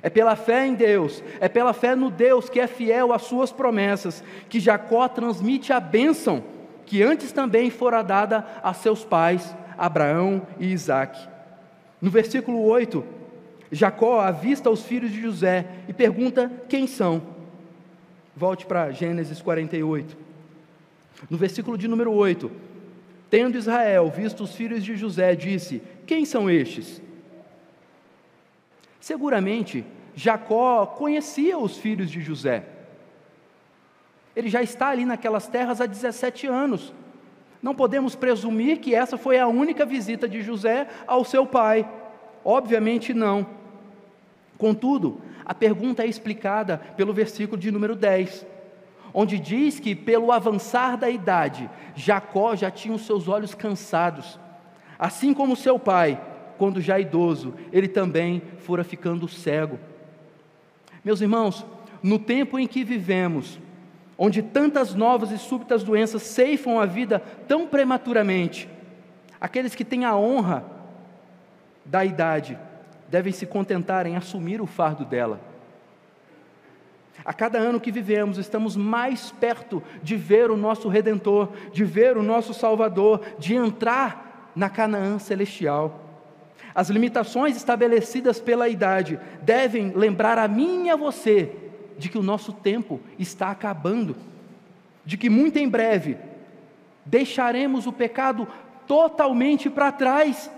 É 0.02 0.10
pela 0.10 0.36
fé 0.36 0.66
em 0.66 0.74
Deus, 0.74 1.24
é 1.40 1.48
pela 1.48 1.72
fé 1.72 1.96
no 1.96 2.10
Deus 2.10 2.50
que 2.50 2.60
é 2.60 2.66
fiel 2.66 3.10
às 3.14 3.22
suas 3.22 3.50
promessas, 3.50 4.22
que 4.50 4.60
Jacó 4.60 5.08
transmite 5.08 5.72
a 5.72 5.80
bênção 5.80 6.44
que 6.84 7.02
antes 7.02 7.32
também 7.32 7.70
fora 7.70 8.02
dada 8.02 8.46
a 8.62 8.74
seus 8.74 9.02
pais, 9.02 9.56
Abraão 9.82 10.46
e 10.60 10.72
Isaque. 10.72 11.28
No 12.00 12.08
versículo 12.08 12.62
8, 12.62 13.04
Jacó 13.72 14.20
avista 14.20 14.70
os 14.70 14.84
filhos 14.84 15.10
de 15.10 15.20
José 15.20 15.66
e 15.88 15.92
pergunta 15.92 16.48
quem 16.68 16.86
são. 16.86 17.20
Volte 18.36 18.64
para 18.64 18.92
Gênesis 18.92 19.42
48. 19.42 20.16
No 21.28 21.36
versículo 21.36 21.76
de 21.76 21.88
número 21.88 22.12
8, 22.12 22.48
tendo 23.28 23.58
Israel 23.58 24.08
visto 24.08 24.44
os 24.44 24.54
filhos 24.54 24.84
de 24.84 24.94
José, 24.96 25.34
disse: 25.34 25.82
Quem 26.06 26.24
são 26.24 26.48
estes? 26.48 27.02
Seguramente, 29.00 29.84
Jacó 30.14 30.86
conhecia 30.86 31.58
os 31.58 31.76
filhos 31.76 32.08
de 32.08 32.20
José. 32.20 32.66
Ele 34.36 34.48
já 34.48 34.62
está 34.62 34.90
ali 34.90 35.04
naquelas 35.04 35.48
terras 35.48 35.80
há 35.80 35.86
17 35.86 36.46
anos. 36.46 36.94
Não 37.62 37.74
podemos 37.74 38.16
presumir 38.16 38.80
que 38.80 38.94
essa 38.94 39.16
foi 39.16 39.38
a 39.38 39.46
única 39.46 39.86
visita 39.86 40.28
de 40.28 40.42
José 40.42 40.88
ao 41.06 41.24
seu 41.24 41.46
pai. 41.46 41.88
Obviamente 42.44 43.14
não. 43.14 43.46
Contudo, 44.58 45.20
a 45.44 45.54
pergunta 45.54 46.02
é 46.02 46.06
explicada 46.06 46.78
pelo 46.96 47.12
versículo 47.12 47.60
de 47.60 47.70
número 47.70 47.94
10, 47.94 48.44
onde 49.14 49.38
diz 49.38 49.78
que, 49.78 49.94
pelo 49.94 50.32
avançar 50.32 50.96
da 50.96 51.08
idade, 51.08 51.70
Jacó 51.94 52.56
já 52.56 52.70
tinha 52.70 52.94
os 52.94 53.06
seus 53.06 53.28
olhos 53.28 53.54
cansados, 53.54 54.38
assim 54.98 55.32
como 55.32 55.54
seu 55.54 55.78
pai, 55.78 56.20
quando 56.58 56.80
já 56.80 56.98
idoso, 56.98 57.54
ele 57.72 57.88
também 57.88 58.42
fora 58.58 58.84
ficando 58.84 59.28
cego. 59.28 59.78
Meus 61.04 61.20
irmãos, 61.20 61.66
no 62.02 62.18
tempo 62.18 62.58
em 62.58 62.66
que 62.66 62.84
vivemos, 62.84 63.58
onde 64.24 64.40
tantas 64.40 64.94
novas 64.94 65.32
e 65.32 65.36
súbitas 65.36 65.82
doenças 65.82 66.22
ceifam 66.22 66.78
a 66.78 66.86
vida 66.86 67.20
tão 67.48 67.66
prematuramente, 67.66 68.68
aqueles 69.40 69.74
que 69.74 69.84
têm 69.84 70.04
a 70.04 70.14
honra 70.14 70.64
da 71.84 72.04
idade 72.04 72.56
devem 73.08 73.32
se 73.32 73.46
contentar 73.46 74.06
em 74.06 74.14
assumir 74.14 74.60
o 74.60 74.66
fardo 74.66 75.04
dela. 75.04 75.40
A 77.24 77.34
cada 77.34 77.58
ano 77.58 77.80
que 77.80 77.90
vivemos, 77.90 78.38
estamos 78.38 78.76
mais 78.76 79.32
perto 79.32 79.82
de 80.04 80.14
ver 80.14 80.52
o 80.52 80.56
nosso 80.56 80.88
Redentor, 80.88 81.48
de 81.72 81.82
ver 81.82 82.16
o 82.16 82.22
nosso 82.22 82.54
Salvador, 82.54 83.22
de 83.40 83.56
entrar 83.56 84.52
na 84.54 84.70
Canaã 84.70 85.18
celestial. 85.18 86.00
As 86.72 86.88
limitações 86.88 87.56
estabelecidas 87.56 88.40
pela 88.40 88.68
idade 88.68 89.18
devem 89.42 89.90
lembrar 89.90 90.38
a 90.38 90.46
mim 90.46 90.86
e 90.86 90.90
a 90.90 90.96
você 90.96 91.61
de 91.98 92.08
que 92.08 92.18
o 92.18 92.22
nosso 92.22 92.52
tempo 92.52 93.00
está 93.18 93.50
acabando, 93.50 94.16
de 95.04 95.16
que 95.16 95.28
muito 95.28 95.58
em 95.58 95.68
breve 95.68 96.16
deixaremos 97.04 97.86
o 97.86 97.92
pecado 97.92 98.46
totalmente 98.86 99.68
para 99.68 99.92
trás, 99.92 100.50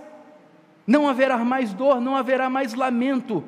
não 0.86 1.08
haverá 1.08 1.38
mais 1.38 1.72
dor, 1.72 2.00
não 2.00 2.16
haverá 2.16 2.50
mais 2.50 2.74
lamento, 2.74 3.42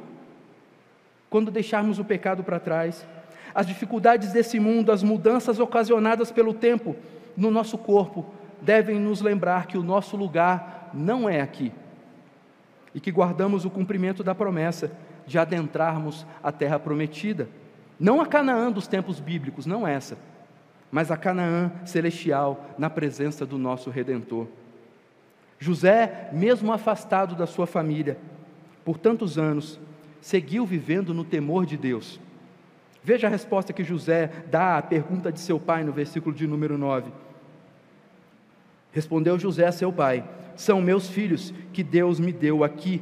quando 1.29 1.51
deixarmos 1.51 1.99
o 1.99 2.05
pecado 2.05 2.43
para 2.43 2.61
trás. 2.61 3.07
As 3.55 3.67
dificuldades 3.67 4.33
desse 4.33 4.59
mundo, 4.61 4.93
as 4.93 5.03
mudanças 5.03 5.59
ocasionadas 5.59 6.31
pelo 6.31 6.55
tempo 6.55 6.97
no 7.37 7.51
nosso 7.51 7.77
corpo, 7.77 8.27
devem 8.61 8.99
nos 8.99 9.21
lembrar 9.21 9.67
que 9.67 9.77
o 9.77 9.83
nosso 9.83 10.17
lugar 10.17 10.91
não 10.95 11.29
é 11.29 11.41
aqui 11.41 11.73
e 12.95 13.01
que 13.01 13.13
guardamos 13.13 13.65
o 13.65 13.71
cumprimento 13.71 14.25
da 14.25 14.35
promessa 14.35 14.91
de 15.27 15.39
adentrarmos 15.39 16.27
a 16.43 16.51
terra 16.51 16.79
prometida. 16.79 17.49
Não 17.99 18.21
a 18.21 18.27
Canaã 18.27 18.71
dos 18.71 18.87
tempos 18.87 19.21
bíblicos, 19.21 19.67
não 19.67 19.87
essa, 19.87 20.19
mas 20.91 21.11
a 21.11 21.17
Canaã 21.17 21.73
celestial 21.85 22.75
na 22.79 22.91
presença 22.91 23.47
do 23.47 23.59
nosso 23.59 23.91
Redentor. 23.91 24.47
José, 25.59 26.29
mesmo 26.33 26.73
afastado 26.73 27.35
da 27.35 27.47
sua 27.47 27.67
família 27.67 28.19
por 28.85 28.99
tantos 28.99 29.39
anos, 29.39 29.81
seguiu 30.21 30.67
vivendo 30.67 31.15
no 31.15 31.25
temor 31.25 31.65
de 31.65 31.77
Deus. 31.77 32.21
Veja 33.03 33.27
a 33.27 33.31
resposta 33.31 33.73
que 33.73 33.85
José 33.85 34.31
dá 34.51 34.79
à 34.79 34.83
pergunta 34.83 35.33
de 35.33 35.41
seu 35.41 35.59
pai 35.59 35.85
no 35.85 35.93
versículo 35.93 36.35
de 36.35 36.47
número 36.47 36.77
9. 36.77 37.11
Respondeu 38.93 39.39
José 39.39 39.67
a 39.67 39.73
seu 39.73 39.93
pai: 39.93 40.25
São 40.57 40.83
meus 40.83 41.09
filhos 41.09 41.55
que 41.73 41.83
Deus 41.83 42.19
me 42.19 42.33
deu 42.33 42.65
aqui 42.65 43.01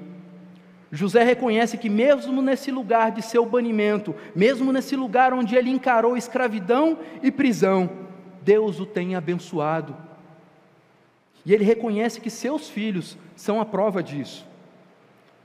José 0.95 1.25
reconhece 1.25 1.77
que, 1.77 1.91
mesmo 1.91 2.41
nesse 2.41 2.71
lugar 2.71 3.11
de 3.11 3.21
seu 3.21 3.45
banimento, 3.45 4.15
mesmo 4.35 4.73
nesse 4.73 4.95
lugar 4.95 5.35
onde 5.35 5.57
ele 5.57 5.69
encarou 5.69 6.17
escravidão 6.17 6.97
e 7.21 7.33
prisão, 7.33 7.91
Deus 8.43 8.79
o 8.79 8.87
tem 8.87 9.17
abençoado. 9.17 9.97
E 11.45 11.53
ele 11.53 11.65
reconhece 11.65 12.21
que 12.21 12.31
seus 12.31 12.71
filhos 12.71 13.19
são 13.35 13.61
a 13.61 13.65
prova 13.65 14.05
disso. 14.05 14.47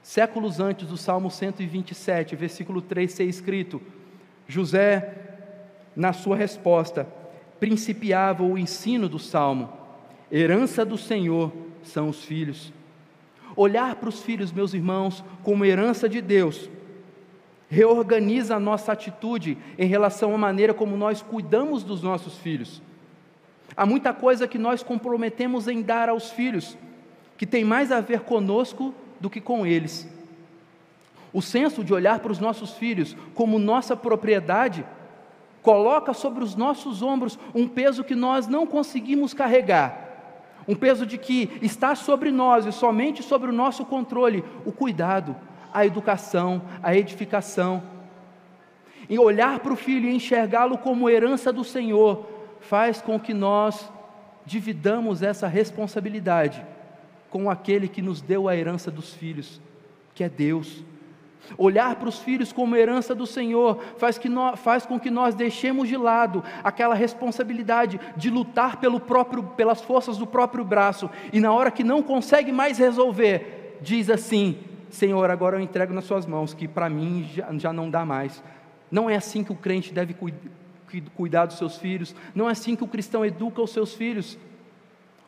Séculos 0.04 0.60
antes 0.60 0.88
do 0.88 0.96
Salmo 0.96 1.32
127, 1.32 2.36
versículo 2.36 2.80
3, 2.80 3.12
ser 3.12 3.24
escrito: 3.24 3.82
José, 4.48 5.16
na 5.96 6.14
sua 6.14 6.36
resposta, 6.36 7.08
principiava 7.60 8.44
o 8.44 8.56
ensino 8.56 9.10
do 9.10 9.18
salmo: 9.18 9.74
herança 10.32 10.86
do 10.86 10.96
Senhor 10.98 11.52
são 11.82 12.08
os 12.08 12.24
filhos 12.24 12.72
olhar 13.62 13.95
para 13.95 14.08
os 14.08 14.22
filhos, 14.22 14.54
meus 14.54 14.74
irmãos, 14.74 15.22
como 15.43 15.65
herança 15.65 16.08
de 16.08 16.22
Deus, 16.22 16.69
reorganiza 17.69 18.56
a 18.56 18.60
nossa 18.60 18.93
atitude 18.93 19.58
em 19.78 19.86
relação 19.86 20.34
à 20.34 20.38
maneira 20.38 20.74
como 20.74 20.95
nós 20.95 21.22
cuidamos 21.22 21.84
dos 21.84 22.02
nossos 22.02 22.38
filhos. 22.38 22.82
Há 23.76 23.86
muita 23.86 24.13
coisa 24.13 24.48
que 24.48 24.58
nós 24.58 24.82
comprometemos 24.82 25.67
em 25.67 25.82
dar 25.82 26.08
aos 26.08 26.32
filhos, 26.32 26.78
que 27.38 27.45
tem 27.45 27.65
mais 27.65 27.91
a 27.91 28.00
ver 28.00 28.22
conosco 28.22 28.95
do 29.19 29.30
que 29.30 29.41
com 29.41 29.67
eles. 29.67 30.08
O 31.34 31.41
senso 31.41 31.84
de 31.84 31.93
olhar 31.93 32.19
para 32.19 32.32
os 32.32 32.39
nossos 32.39 32.76
filhos 32.76 33.13
como 33.36 33.60
nossa 33.60 33.93
propriedade 33.93 34.86
coloca 35.62 36.13
sobre 36.13 36.45
os 36.45 36.56
nossos 36.56 37.02
ombros 37.02 37.38
um 37.54 37.67
peso 37.67 38.06
que 38.06 38.15
nós 38.15 38.48
não 38.48 38.65
conseguimos 38.65 39.34
carregar 39.34 40.09
um 40.69 40.75
peso 40.75 41.03
de 41.03 41.17
que 41.17 41.49
está 41.63 41.95
sobre 41.95 42.29
nós 42.29 42.67
e 42.67 42.71
somente 42.71 43.23
sobre 43.23 43.49
o 43.49 43.53
nosso 43.53 43.84
controle 43.84 44.43
o 44.63 44.71
cuidado, 44.71 45.36
a 45.73 45.84
educação, 45.84 46.62
a 46.84 46.95
edificação. 46.95 47.82
E 49.10 49.17
olhar 49.17 49.62
para 49.62 49.73
o 49.73 49.75
filho 49.75 50.08
e 50.08 50.15
enxergá-lo 50.15 50.77
como 50.77 51.10
herança 51.10 51.51
do 51.51 51.63
Senhor 51.63 52.23
faz 52.62 53.01
com 53.01 53.19
que 53.19 53.34
nós 53.34 53.91
dividamos 54.45 55.23
essa 55.23 55.47
responsabilidade 55.47 56.63
com 57.32 57.49
aquele 57.49 57.88
que 57.88 58.03
nos 58.03 58.21
deu 58.21 58.47
a 58.47 58.55
herança 58.55 58.91
dos 58.91 59.12
filhos, 59.12 59.60
que 60.13 60.23
é 60.23 60.29
Deus. 60.29 60.84
Olhar 61.58 61.95
para 61.95 62.10
os 62.10 62.19
filhos 62.19 62.54
como 62.54 62.75
herança 62.75 63.15
do 63.15 63.25
Senhor 63.25 63.82
faz, 63.97 64.17
que 64.17 64.30
nós, 64.30 64.60
faz 64.60 64.86
com 64.86 64.99
que 64.99 65.10
nós 65.10 65.34
deixemos 65.34 65.88
de 65.88 65.97
lado 65.97 66.43
aquela 66.63 66.93
responsabilidade 66.93 67.99
de 68.15 68.30
lutar 68.30 68.78
pelo 68.78 68.99
próprio, 68.99 69.43
pelas 69.43 69.82
forças 69.82 70.17
do 70.17 70.28
próprio 70.28 70.63
braço 70.63 71.10
e, 71.34 71.39
na 71.39 71.52
hora 71.52 71.71
que 71.71 71.84
não 71.84 72.04
consegue 72.04 72.52
mais 72.52 72.78
resolver, 72.78 73.78
diz 73.82 74.10
assim: 74.10 74.58
Senhor, 74.89 75.30
agora 75.30 75.58
eu 75.58 75.62
entrego 75.62 75.93
nas 75.93 76.06
Suas 76.06 76.25
mãos, 76.25 76.54
que 76.54 76.67
para 76.67 76.89
mim 76.89 77.28
já, 77.34 77.47
já 77.58 77.73
não 77.73 77.89
dá 77.89 78.06
mais. 78.06 78.43
Não 78.91 79.10
é 79.10 79.15
assim 79.15 79.43
que 79.43 79.52
o 79.52 79.56
crente 79.56 79.93
deve 79.93 80.15
cuidar 81.15 81.45
dos 81.45 81.58
seus 81.58 81.78
filhos, 81.78 82.15
não 82.34 82.47
é 82.49 82.52
assim 82.52 82.75
que 82.75 82.84
o 82.84 82.88
cristão 82.88 83.25
educa 83.25 83.62
os 83.62 83.71
seus 83.71 83.93
filhos. 83.93 84.38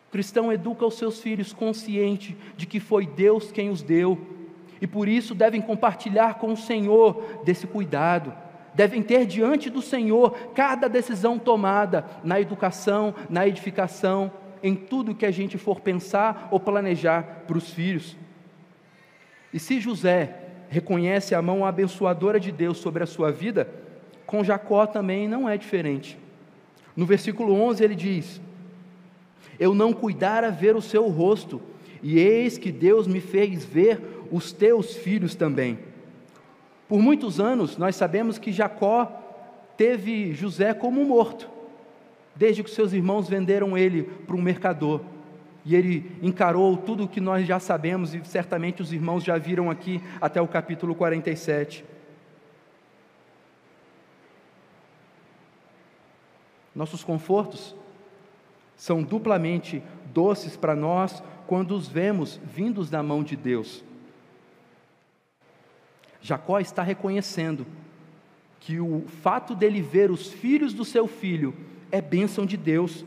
O 0.08 0.12
cristão 0.12 0.52
educa 0.52 0.86
os 0.86 0.95
seus 0.95 1.21
filhos 1.21 1.54
consciente 1.54 2.36
de 2.58 2.65
que 2.65 2.80
foi 2.80 3.06
Deus 3.06 3.52
quem 3.52 3.69
os 3.69 3.82
deu 3.82 4.40
e 4.82 4.88
por 4.88 5.08
isso 5.08 5.36
devem 5.36 5.62
compartilhar 5.62 6.39
com 6.39 6.52
o 6.52 6.58
Senhor 6.58 7.41
desse 7.46 7.67
cuidado. 7.67 8.34
Devem 8.74 9.04
ter 9.04 9.28
diante 9.28 9.70
do 9.70 9.82
Senhor 9.82 10.32
cada 10.56 10.89
decisão 10.89 11.38
tomada 11.38 12.06
na 12.24 12.41
educação, 12.41 13.13
na 13.30 13.48
edificação, 13.48 14.32
em 14.63 14.76
tudo 14.76 15.13
que 15.13 15.26
a 15.26 15.32
gente 15.32 15.58
for 15.58 15.80
pensar 15.80 16.48
ou 16.50 16.60
planejar 16.60 17.44
para 17.46 17.58
os 17.58 17.70
filhos. 17.70 18.17
E 19.54 19.60
se 19.60 19.80
José 19.80 20.36
reconhece 20.70 21.36
a 21.36 21.41
mão 21.41 21.65
abençoadora 21.65 22.39
de 22.39 22.52
Deus 22.52 22.78
sobre 22.78 23.04
a 23.04 23.08
sua 23.08 23.32
vida, 23.32 23.70
com 24.26 24.44
Jacó 24.44 24.88
também 24.88 25.28
não 25.28 25.48
é 25.48 25.58
diferente. 25.58 26.17
No 26.96 27.06
versículo 27.06 27.54
11 27.54 27.84
ele 27.84 27.96
diz: 27.96 28.41
Eu 29.60 29.76
não 29.76 29.94
cuidara 29.94 30.50
ver 30.50 30.76
o 30.76 30.82
seu 30.82 31.08
rosto, 31.10 31.62
e 32.02 32.17
eis 32.17 32.58
que 32.58 32.72
Deus 32.72 33.06
me 33.06 33.20
fez 33.20 33.65
ver 33.65 34.21
os 34.32 34.52
teus 34.52 34.96
filhos 34.96 35.36
também. 35.36 35.78
Por 36.88 37.00
muitos 37.00 37.39
anos 37.39 37.78
nós 37.78 37.96
sabemos 37.96 38.38
que 38.38 38.52
Jacó 38.52 39.06
teve 39.78 40.34
José 40.34 40.74
como 40.74 41.04
morto, 41.06 41.50
desde 42.36 42.63
que 42.63 42.70
seus 42.70 42.94
irmãos 42.94 43.28
venderam 43.28 43.78
ele 43.78 44.04
para 44.04 44.36
um 44.36 44.41
mercador. 44.41 45.02
E 45.63 45.76
ele 45.76 46.12
encarou 46.22 46.76
tudo 46.76 47.04
o 47.04 47.08
que 47.08 47.22
nós 47.22 47.46
já 47.46 47.60
sabemos, 47.60 48.15
e 48.15 48.22
certamente 48.26 48.82
os 48.82 48.91
irmãos 48.91 49.24
já 49.24 49.38
viram 49.38 49.70
aqui 49.70 50.02
até 50.20 50.41
o 50.41 50.48
capítulo 50.48 50.96
47. 50.96 51.86
Nossos 56.74 57.04
confortos 57.04 57.76
são 58.76 59.04
duplamente 59.04 59.84
doces 60.12 60.58
para 60.58 60.76
nós 60.76 61.22
quando 61.46 61.76
os 61.76 61.88
vemos 61.88 62.39
vindos 62.44 62.89
da 62.89 63.04
mão 63.04 63.24
de 63.24 63.36
Deus. 63.36 63.84
Jacó 66.22 66.60
está 66.60 66.84
reconhecendo 66.84 67.66
que 68.60 68.80
o 68.80 69.04
fato 69.22 69.56
dele 69.56 69.82
ver 69.82 70.12
os 70.12 70.32
filhos 70.32 70.74
do 70.74 70.86
seu 70.86 71.08
filho 71.08 71.54
é 71.92 72.00
bênção 72.00 72.46
de 72.46 72.56
Deus. 72.56 73.04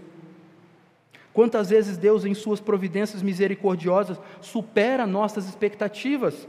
Quantas 1.33 1.70
vezes 1.70 1.96
Deus, 1.96 2.24
em 2.24 2.35
Suas 2.35 2.61
providências 2.61 3.22
misericordiosas, 3.22 4.20
supera 4.40 5.07
nossas 5.07 5.48
expectativas 5.48 6.46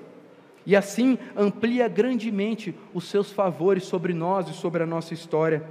e 0.66 0.76
assim 0.76 1.18
amplia 1.38 1.88
grandemente 1.88 2.74
os 2.94 3.06
seus 3.06 3.32
favores 3.32 3.84
sobre 3.84 4.14
nós 4.14 4.50
e 4.50 4.54
sobre 4.54 4.82
a 4.82 4.86
nossa 4.86 5.14
história. 5.14 5.64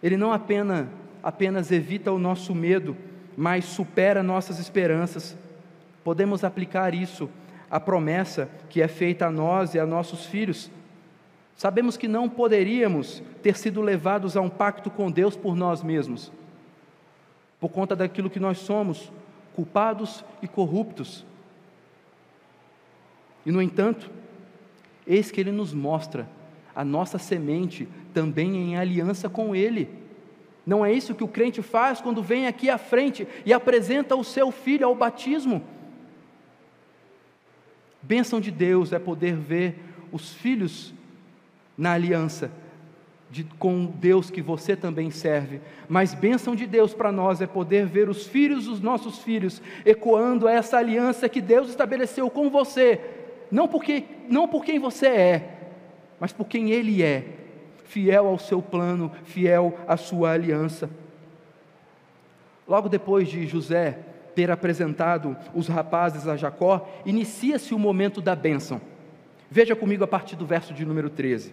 Ele 0.00 0.16
não 0.16 0.32
apenas, 0.32 0.86
apenas 1.22 1.72
evita 1.72 2.12
o 2.12 2.18
nosso 2.18 2.54
medo, 2.54 2.96
mas 3.36 3.64
supera 3.64 4.22
nossas 4.22 4.60
esperanças. 4.60 5.36
Podemos 6.04 6.44
aplicar 6.44 6.94
isso 6.94 7.28
a 7.72 7.80
promessa 7.80 8.50
que 8.68 8.82
é 8.82 8.86
feita 8.86 9.26
a 9.26 9.30
nós 9.30 9.74
e 9.74 9.78
a 9.78 9.86
nossos 9.86 10.26
filhos. 10.26 10.70
Sabemos 11.56 11.96
que 11.96 12.06
não 12.06 12.28
poderíamos 12.28 13.22
ter 13.42 13.56
sido 13.56 13.80
levados 13.80 14.36
a 14.36 14.42
um 14.42 14.50
pacto 14.50 14.90
com 14.90 15.10
Deus 15.10 15.34
por 15.34 15.56
nós 15.56 15.82
mesmos, 15.82 16.30
por 17.58 17.70
conta 17.70 17.96
daquilo 17.96 18.28
que 18.28 18.38
nós 18.38 18.58
somos, 18.58 19.10
culpados 19.54 20.22
e 20.42 20.46
corruptos. 20.46 21.24
E, 23.46 23.50
no 23.50 23.62
entanto, 23.62 24.10
eis 25.06 25.30
que 25.30 25.40
Ele 25.40 25.50
nos 25.50 25.72
mostra 25.72 26.28
a 26.74 26.84
nossa 26.84 27.16
semente 27.16 27.88
também 28.12 28.54
em 28.54 28.76
aliança 28.76 29.30
com 29.30 29.56
Ele. 29.56 29.88
Não 30.66 30.84
é 30.84 30.92
isso 30.92 31.14
que 31.14 31.24
o 31.24 31.28
crente 31.28 31.62
faz 31.62 32.02
quando 32.02 32.22
vem 32.22 32.46
aqui 32.46 32.68
à 32.68 32.76
frente 32.76 33.26
e 33.46 33.52
apresenta 33.52 34.14
o 34.14 34.22
seu 34.22 34.50
filho 34.50 34.86
ao 34.86 34.94
batismo? 34.94 35.62
Bênção 38.02 38.40
de 38.40 38.50
Deus 38.50 38.92
é 38.92 38.98
poder 38.98 39.36
ver 39.36 39.76
os 40.10 40.32
filhos 40.34 40.92
na 41.76 41.92
aliança 41.92 42.50
de, 43.30 43.44
com 43.58 43.86
Deus 43.86 44.30
que 44.30 44.42
você 44.42 44.76
também 44.76 45.10
serve, 45.10 45.60
mas 45.88 46.12
bênção 46.12 46.54
de 46.54 46.66
Deus 46.66 46.92
para 46.92 47.10
nós 47.10 47.40
é 47.40 47.46
poder 47.46 47.86
ver 47.86 48.10
os 48.10 48.26
filhos 48.26 48.66
dos 48.66 48.80
nossos 48.80 49.20
filhos 49.20 49.62
ecoando 49.86 50.46
essa 50.46 50.76
aliança 50.76 51.30
que 51.30 51.40
Deus 51.40 51.70
estabeleceu 51.70 52.28
com 52.28 52.50
você, 52.50 53.00
não 53.50 53.66
porque 53.66 54.04
não 54.28 54.46
por 54.46 54.62
quem 54.62 54.78
você 54.78 55.06
é, 55.06 55.58
mas 56.20 56.30
por 56.30 56.46
quem 56.46 56.72
Ele 56.72 57.02
é, 57.02 57.24
fiel 57.84 58.26
ao 58.26 58.38
seu 58.38 58.60
plano, 58.60 59.10
fiel 59.24 59.78
à 59.88 59.96
sua 59.96 60.32
aliança. 60.32 60.90
Logo 62.68 62.88
depois 62.88 63.28
de 63.28 63.46
José 63.46 63.98
ter 64.34 64.50
apresentado 64.50 65.36
os 65.54 65.68
rapazes 65.68 66.26
a 66.26 66.36
Jacó, 66.36 66.88
inicia-se 67.04 67.74
o 67.74 67.78
momento 67.78 68.20
da 68.20 68.34
bênção. 68.34 68.80
Veja 69.50 69.76
comigo 69.76 70.02
a 70.02 70.08
partir 70.08 70.36
do 70.36 70.46
verso 70.46 70.72
de 70.72 70.84
número 70.84 71.10
13. 71.10 71.52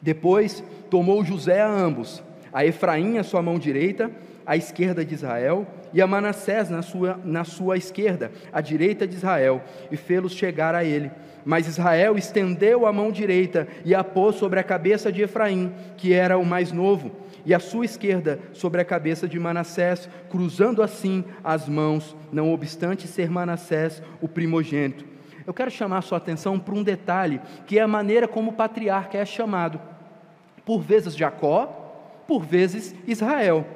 Depois 0.00 0.64
tomou 0.88 1.24
José 1.24 1.60
a 1.60 1.68
ambos, 1.68 2.22
a 2.52 2.64
Efraim 2.64 3.18
a 3.18 3.22
sua 3.22 3.42
mão 3.42 3.58
direita, 3.58 4.10
à 4.46 4.56
esquerda 4.56 5.04
de 5.04 5.14
Israel, 5.14 5.66
e 5.92 6.00
a 6.00 6.06
Manassés 6.06 6.70
na 6.70 6.82
sua, 6.82 7.20
na 7.24 7.44
sua 7.44 7.76
esquerda, 7.76 8.32
à 8.52 8.60
direita 8.60 9.06
de 9.06 9.16
Israel, 9.16 9.62
e 9.90 9.96
fê-los 9.96 10.32
chegar 10.32 10.74
a 10.74 10.82
ele. 10.82 11.10
Mas 11.44 11.66
Israel 11.66 12.16
estendeu 12.16 12.86
a 12.86 12.92
mão 12.92 13.10
direita 13.10 13.68
e 13.84 13.94
a 13.94 14.02
pôs 14.02 14.36
sobre 14.36 14.58
a 14.60 14.64
cabeça 14.64 15.12
de 15.12 15.22
Efraim, 15.22 15.72
que 15.96 16.12
era 16.12 16.38
o 16.38 16.44
mais 16.44 16.72
novo, 16.72 17.10
e 17.44 17.54
a 17.54 17.58
sua 17.58 17.84
esquerda 17.84 18.38
sobre 18.52 18.80
a 18.80 18.84
cabeça 18.84 19.28
de 19.28 19.38
Manassés, 19.38 20.08
cruzando 20.28 20.82
assim 20.82 21.24
as 21.42 21.68
mãos, 21.68 22.16
não 22.32 22.52
obstante 22.52 23.06
ser 23.06 23.30
Manassés 23.30 24.02
o 24.20 24.28
primogênito. 24.28 25.04
Eu 25.46 25.54
quero 25.54 25.70
chamar 25.70 26.02
sua 26.02 26.18
atenção 26.18 26.58
para 26.58 26.74
um 26.74 26.82
detalhe, 26.82 27.40
que 27.66 27.78
é 27.78 27.82
a 27.82 27.88
maneira 27.88 28.28
como 28.28 28.50
o 28.50 28.54
patriarca 28.54 29.18
é 29.18 29.24
chamado. 29.24 29.80
Por 30.64 30.80
vezes 30.80 31.16
Jacó, 31.16 31.66
por 32.26 32.44
vezes 32.44 32.94
Israel. 33.06 33.66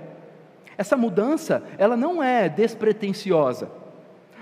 Essa 0.76 0.96
mudança, 0.96 1.62
ela 1.78 1.96
não 1.96 2.22
é 2.22 2.48
despretensiosa. 2.48 3.70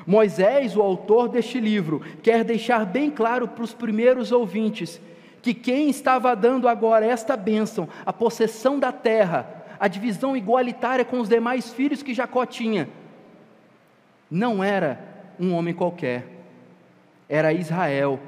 Moisés, 0.07 0.77
o 0.77 0.83
autor 0.83 1.29
deste 1.29 1.61
livro, 1.61 2.03
quer 2.23 2.45
deixar 2.45 2.85
bem 2.85 3.11
claro 3.11 3.47
para 3.47 3.65
os 3.65 3.73
primeiros 3.73 4.33
ouvintes 4.33 5.01
que 5.43 5.53
quem 5.53 5.91
estava 5.91 6.37
dando 6.37 6.69
agora 6.69 7.05
esta 7.05 7.37
bênção, 7.37 7.89
a 8.07 8.13
possessão 8.13 8.79
da 8.79 8.93
terra, 8.93 9.65
a 9.79 9.89
divisão 9.89 10.37
igualitária 10.37 11.05
com 11.05 11.19
os 11.19 11.29
demais 11.29 11.73
filhos 11.73 12.03
que 12.03 12.15
Jacó 12.15 12.47
tinha, 12.47 12.89
não 14.31 14.63
era 14.63 14.99
um 15.39 15.53
homem 15.53 15.75
qualquer, 15.75 16.27
era 17.29 17.53
Israel, 17.53 18.21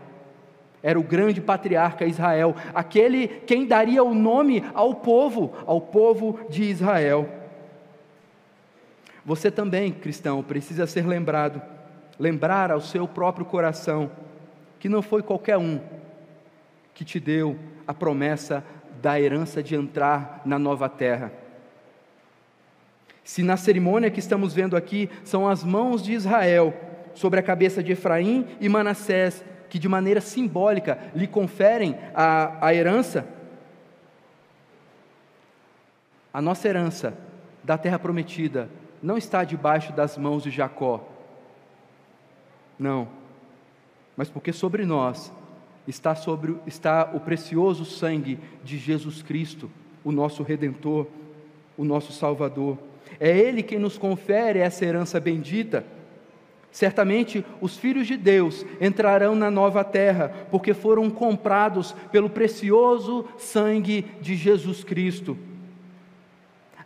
era 0.82 0.98
o 0.98 1.04
grande 1.04 1.40
patriarca 1.40 2.04
Israel, 2.04 2.56
aquele 2.74 3.28
quem 3.28 3.64
daria 3.64 4.02
o 4.02 4.12
nome 4.12 4.64
ao 4.74 4.96
povo, 4.96 5.54
ao 5.64 5.80
povo 5.80 6.40
de 6.50 6.64
Israel. 6.64 7.28
Você 9.24 9.50
também, 9.50 9.92
cristão, 9.92 10.42
precisa 10.42 10.86
ser 10.86 11.06
lembrado, 11.06 11.62
lembrar 12.18 12.70
ao 12.70 12.80
seu 12.80 13.06
próprio 13.06 13.46
coração, 13.46 14.10
que 14.78 14.88
não 14.88 15.00
foi 15.00 15.22
qualquer 15.22 15.56
um 15.56 15.80
que 16.94 17.04
te 17.04 17.18
deu 17.18 17.58
a 17.86 17.92
promessa 17.92 18.64
da 19.02 19.20
herança 19.20 19.62
de 19.62 19.74
entrar 19.74 20.40
na 20.44 20.58
nova 20.58 20.88
terra. 20.88 21.32
Se 23.24 23.42
na 23.42 23.56
cerimônia 23.56 24.10
que 24.10 24.20
estamos 24.20 24.54
vendo 24.54 24.76
aqui 24.76 25.10
são 25.24 25.48
as 25.48 25.64
mãos 25.64 26.02
de 26.02 26.12
Israel 26.12 26.74
sobre 27.14 27.40
a 27.40 27.42
cabeça 27.42 27.82
de 27.82 27.92
Efraim 27.92 28.46
e 28.60 28.68
Manassés, 28.68 29.44
que 29.68 29.78
de 29.78 29.88
maneira 29.88 30.20
simbólica 30.20 30.98
lhe 31.14 31.26
conferem 31.26 31.98
a, 32.14 32.66
a 32.66 32.74
herança, 32.74 33.26
a 36.32 36.40
nossa 36.40 36.68
herança 36.68 37.16
da 37.62 37.78
terra 37.78 37.98
prometida 37.98 38.68
não 39.02 39.16
está 39.16 39.42
debaixo 39.44 39.92
das 39.92 40.16
mãos 40.16 40.42
de 40.42 40.50
Jacó. 40.50 41.06
Não. 42.78 43.08
Mas 44.16 44.28
porque 44.28 44.52
sobre 44.52 44.84
nós 44.84 45.32
está, 45.86 46.14
sobre, 46.14 46.56
está 46.66 47.10
o 47.14 47.20
precioso 47.20 47.84
sangue 47.84 48.38
de 48.62 48.78
Jesus 48.78 49.22
Cristo, 49.22 49.70
o 50.02 50.10
nosso 50.10 50.42
Redentor, 50.42 51.06
o 51.76 51.84
nosso 51.84 52.12
Salvador. 52.12 52.78
É 53.20 53.36
Ele 53.36 53.62
quem 53.62 53.78
nos 53.78 53.98
confere 53.98 54.58
essa 54.58 54.84
herança 54.84 55.20
bendita. 55.20 55.84
Certamente 56.70 57.44
os 57.60 57.76
filhos 57.76 58.06
de 58.06 58.16
Deus 58.16 58.66
entrarão 58.80 59.36
na 59.36 59.50
nova 59.50 59.84
terra, 59.84 60.32
porque 60.50 60.74
foram 60.74 61.08
comprados 61.08 61.94
pelo 62.10 62.28
precioso 62.28 63.26
sangue 63.38 64.04
de 64.20 64.34
Jesus 64.34 64.82
Cristo. 64.82 65.38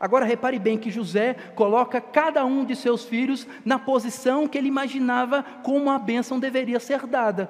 Agora 0.01 0.25
repare 0.25 0.59
bem 0.59 0.79
que 0.79 0.91
José 0.91 1.35
coloca 1.55 2.01
cada 2.01 2.45
um 2.45 2.65
de 2.65 2.77
seus 2.77 3.05
filhos 3.05 3.47
na 3.65 3.79
posição 3.79 4.47
que 4.47 4.57
ele 4.57 4.69
imaginava 4.69 5.43
como 5.63 5.91
a 5.91 5.99
bênção 5.99 6.39
deveria 6.39 6.79
ser 6.79 7.07
dada. 7.07 7.49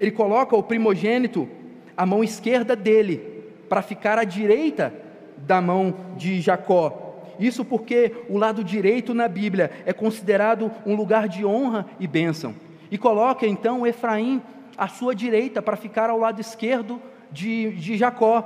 Ele 0.00 0.10
coloca 0.10 0.56
o 0.56 0.62
primogênito 0.62 1.48
à 1.96 2.06
mão 2.06 2.22
esquerda 2.22 2.76
dele, 2.76 3.38
para 3.68 3.82
ficar 3.82 4.18
à 4.18 4.24
direita 4.24 4.92
da 5.36 5.60
mão 5.60 5.94
de 6.16 6.40
Jacó. 6.40 7.22
Isso 7.38 7.64
porque 7.64 8.12
o 8.28 8.36
lado 8.36 8.64
direito 8.64 9.14
na 9.14 9.28
Bíblia 9.28 9.70
é 9.86 9.92
considerado 9.92 10.70
um 10.84 10.94
lugar 10.94 11.28
de 11.28 11.44
honra 11.44 11.86
e 12.00 12.06
bênção. 12.06 12.54
E 12.90 12.98
coloca 12.98 13.46
então 13.46 13.86
Efraim 13.86 14.42
à 14.76 14.88
sua 14.88 15.14
direita 15.14 15.60
para 15.62 15.76
ficar 15.76 16.10
ao 16.10 16.18
lado 16.18 16.40
esquerdo 16.40 17.00
de, 17.30 17.72
de 17.72 17.96
Jacó. 17.96 18.42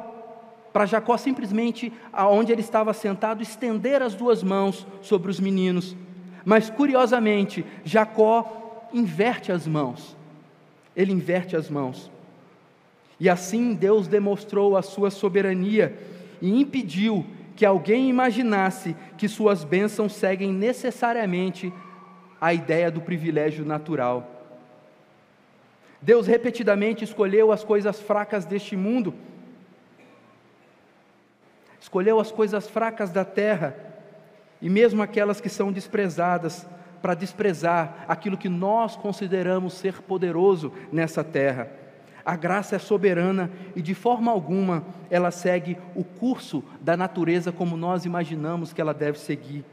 Para 0.72 0.86
Jacó 0.86 1.16
simplesmente, 1.16 1.92
aonde 2.12 2.52
ele 2.52 2.60
estava 2.60 2.92
sentado, 2.92 3.42
estender 3.42 4.02
as 4.02 4.14
duas 4.14 4.42
mãos 4.42 4.86
sobre 5.00 5.30
os 5.30 5.38
meninos. 5.38 5.96
Mas 6.44 6.68
curiosamente, 6.68 7.64
Jacó 7.84 8.88
inverte 8.92 9.52
as 9.52 9.66
mãos. 9.66 10.16
Ele 10.96 11.12
inverte 11.12 11.56
as 11.56 11.68
mãos. 11.70 12.10
E 13.18 13.28
assim 13.28 13.74
Deus 13.74 14.08
demonstrou 14.08 14.76
a 14.76 14.82
sua 14.82 15.10
soberania 15.10 15.96
e 16.40 16.60
impediu 16.60 17.24
que 17.54 17.64
alguém 17.64 18.08
imaginasse 18.08 18.96
que 19.16 19.28
suas 19.28 19.62
bênçãos 19.62 20.14
seguem 20.14 20.52
necessariamente 20.52 21.72
a 22.40 22.52
ideia 22.52 22.90
do 22.90 23.00
privilégio 23.00 23.64
natural. 23.64 24.28
Deus 26.00 26.26
repetidamente 26.26 27.04
escolheu 27.04 27.52
as 27.52 27.62
coisas 27.62 28.00
fracas 28.00 28.44
deste 28.44 28.74
mundo, 28.74 29.14
escolheu 31.80 32.18
as 32.18 32.32
coisas 32.32 32.68
fracas 32.68 33.10
da 33.10 33.24
terra, 33.24 33.76
e 34.60 34.68
mesmo 34.68 35.00
aquelas 35.00 35.40
que 35.40 35.48
são 35.48 35.70
desprezadas, 35.70 36.66
para 37.02 37.14
desprezar 37.14 38.04
aquilo 38.06 38.38
que 38.38 38.48
nós 38.48 38.94
consideramos 38.94 39.74
ser 39.74 40.00
poderoso 40.00 40.72
nessa 40.92 41.24
terra. 41.24 41.68
A 42.24 42.36
graça 42.36 42.76
é 42.76 42.78
soberana 42.78 43.50
e 43.74 43.82
de 43.82 43.94
forma 43.94 44.30
alguma 44.30 44.84
ela 45.10 45.32
segue 45.32 45.76
o 45.96 46.04
curso 46.04 46.62
da 46.80 46.96
natureza 46.96 47.50
como 47.50 47.76
nós 47.76 48.04
imaginamos 48.04 48.72
que 48.72 48.80
ela 48.80 48.94
deve 48.94 49.18
seguir. 49.18 49.64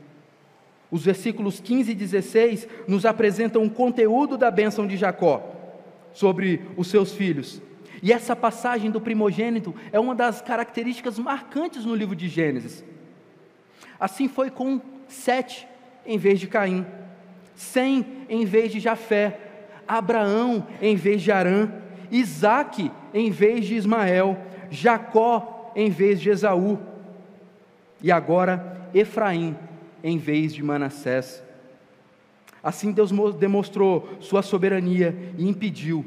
Os 0.90 1.06
versículos 1.06 1.60
15 1.60 1.92
e 1.92 1.96
16 1.96 2.68
nos 2.88 3.06
apresentam 3.06 3.64
o 3.64 3.70
conteúdo 3.70 4.36
da 4.36 4.50
bênção 4.50 4.88
de 4.88 4.98
Jacó 4.98 5.48
sobre 6.12 6.66
os 6.76 6.88
seus 6.88 7.14
filhos. 7.14 7.62
E 8.02 8.12
essa 8.12 8.36
passagem 8.36 8.90
do 8.90 9.00
primogênito 9.00 9.76
é 9.92 10.00
uma 10.00 10.16
das 10.16 10.42
características 10.42 11.20
marcantes 11.20 11.86
no 11.86 11.94
livro 11.94 12.16
de 12.16 12.28
Gênesis. 12.28 12.84
Assim 14.00 14.28
foi 14.28 14.50
com 14.50 14.82
Sete 15.08 15.68
em 16.06 16.18
vez 16.18 16.40
de 16.40 16.48
Caim, 16.48 16.86
Sem 17.60 18.06
em 18.30 18.46
vez 18.46 18.72
de 18.72 18.80
Jafé, 18.80 19.38
Abraão 19.86 20.66
em 20.82 20.96
vez 20.96 21.22
de 21.22 21.30
Arã, 21.30 21.70
Isaac 22.10 22.90
em 23.14 23.30
vez 23.30 23.66
de 23.66 23.76
Ismael, 23.76 24.38
Jacó 24.72 25.70
em 25.76 25.90
vez 25.90 26.22
de 26.22 26.30
Esaú, 26.30 26.80
e 28.02 28.14
agora 28.14 28.90
Efraim 28.94 29.58
em 30.02 30.18
vez 30.18 30.54
de 30.54 30.64
Manassés. 30.64 31.44
Assim 32.64 32.94
Deus 32.94 33.12
demonstrou 33.38 34.08
sua 34.22 34.42
soberania 34.42 35.14
e 35.38 35.46
impediu 35.46 36.06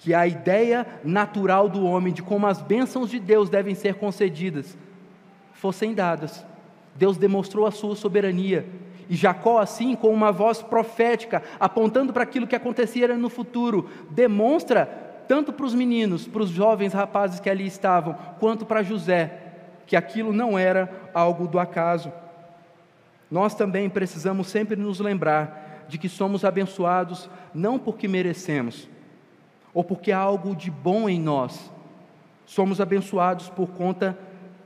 que 0.00 0.12
a 0.12 0.26
ideia 0.26 0.86
natural 1.02 1.66
do 1.66 1.82
homem 1.82 2.12
de 2.12 2.22
como 2.22 2.46
as 2.46 2.60
bênçãos 2.60 3.08
de 3.08 3.18
Deus 3.18 3.48
devem 3.48 3.74
ser 3.74 3.94
concedidas 3.94 4.76
fossem 5.54 5.94
dadas. 5.94 6.44
Deus 6.94 7.16
demonstrou 7.16 7.66
a 7.66 7.70
sua 7.70 7.96
soberania 7.96 8.66
e 9.08 9.14
Jacó, 9.14 9.58
assim, 9.58 9.94
com 9.94 10.08
uma 10.08 10.32
voz 10.32 10.62
profética, 10.62 11.42
apontando 11.60 12.12
para 12.12 12.22
aquilo 12.22 12.46
que 12.46 12.56
aconteceria 12.56 13.16
no 13.16 13.28
futuro, 13.28 13.88
demonstra, 14.10 14.86
tanto 15.28 15.52
para 15.52 15.66
os 15.66 15.74
meninos, 15.74 16.26
para 16.26 16.42
os 16.42 16.50
jovens 16.50 16.92
rapazes 16.92 17.40
que 17.40 17.50
ali 17.50 17.66
estavam, 17.66 18.14
quanto 18.38 18.64
para 18.64 18.82
José, 18.82 19.42
que 19.86 19.96
aquilo 19.96 20.32
não 20.32 20.58
era 20.58 20.90
algo 21.12 21.46
do 21.46 21.58
acaso. 21.58 22.12
Nós 23.30 23.54
também 23.54 23.88
precisamos 23.88 24.48
sempre 24.48 24.76
nos 24.76 25.00
lembrar 25.00 25.84
de 25.88 25.98
que 25.98 26.08
somos 26.08 26.44
abençoados 26.44 27.28
não 27.52 27.78
porque 27.78 28.08
merecemos, 28.08 28.88
ou 29.72 29.84
porque 29.84 30.12
há 30.12 30.18
algo 30.18 30.56
de 30.56 30.70
bom 30.70 31.08
em 31.08 31.20
nós, 31.20 31.70
somos 32.46 32.80
abençoados 32.80 33.48
por 33.48 33.68
conta 33.68 34.16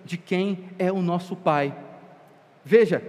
de 0.04 0.16
quem 0.16 0.64
é 0.78 0.92
o 0.92 1.02
nosso 1.02 1.34
Pai. 1.34 1.74
Veja, 2.64 3.02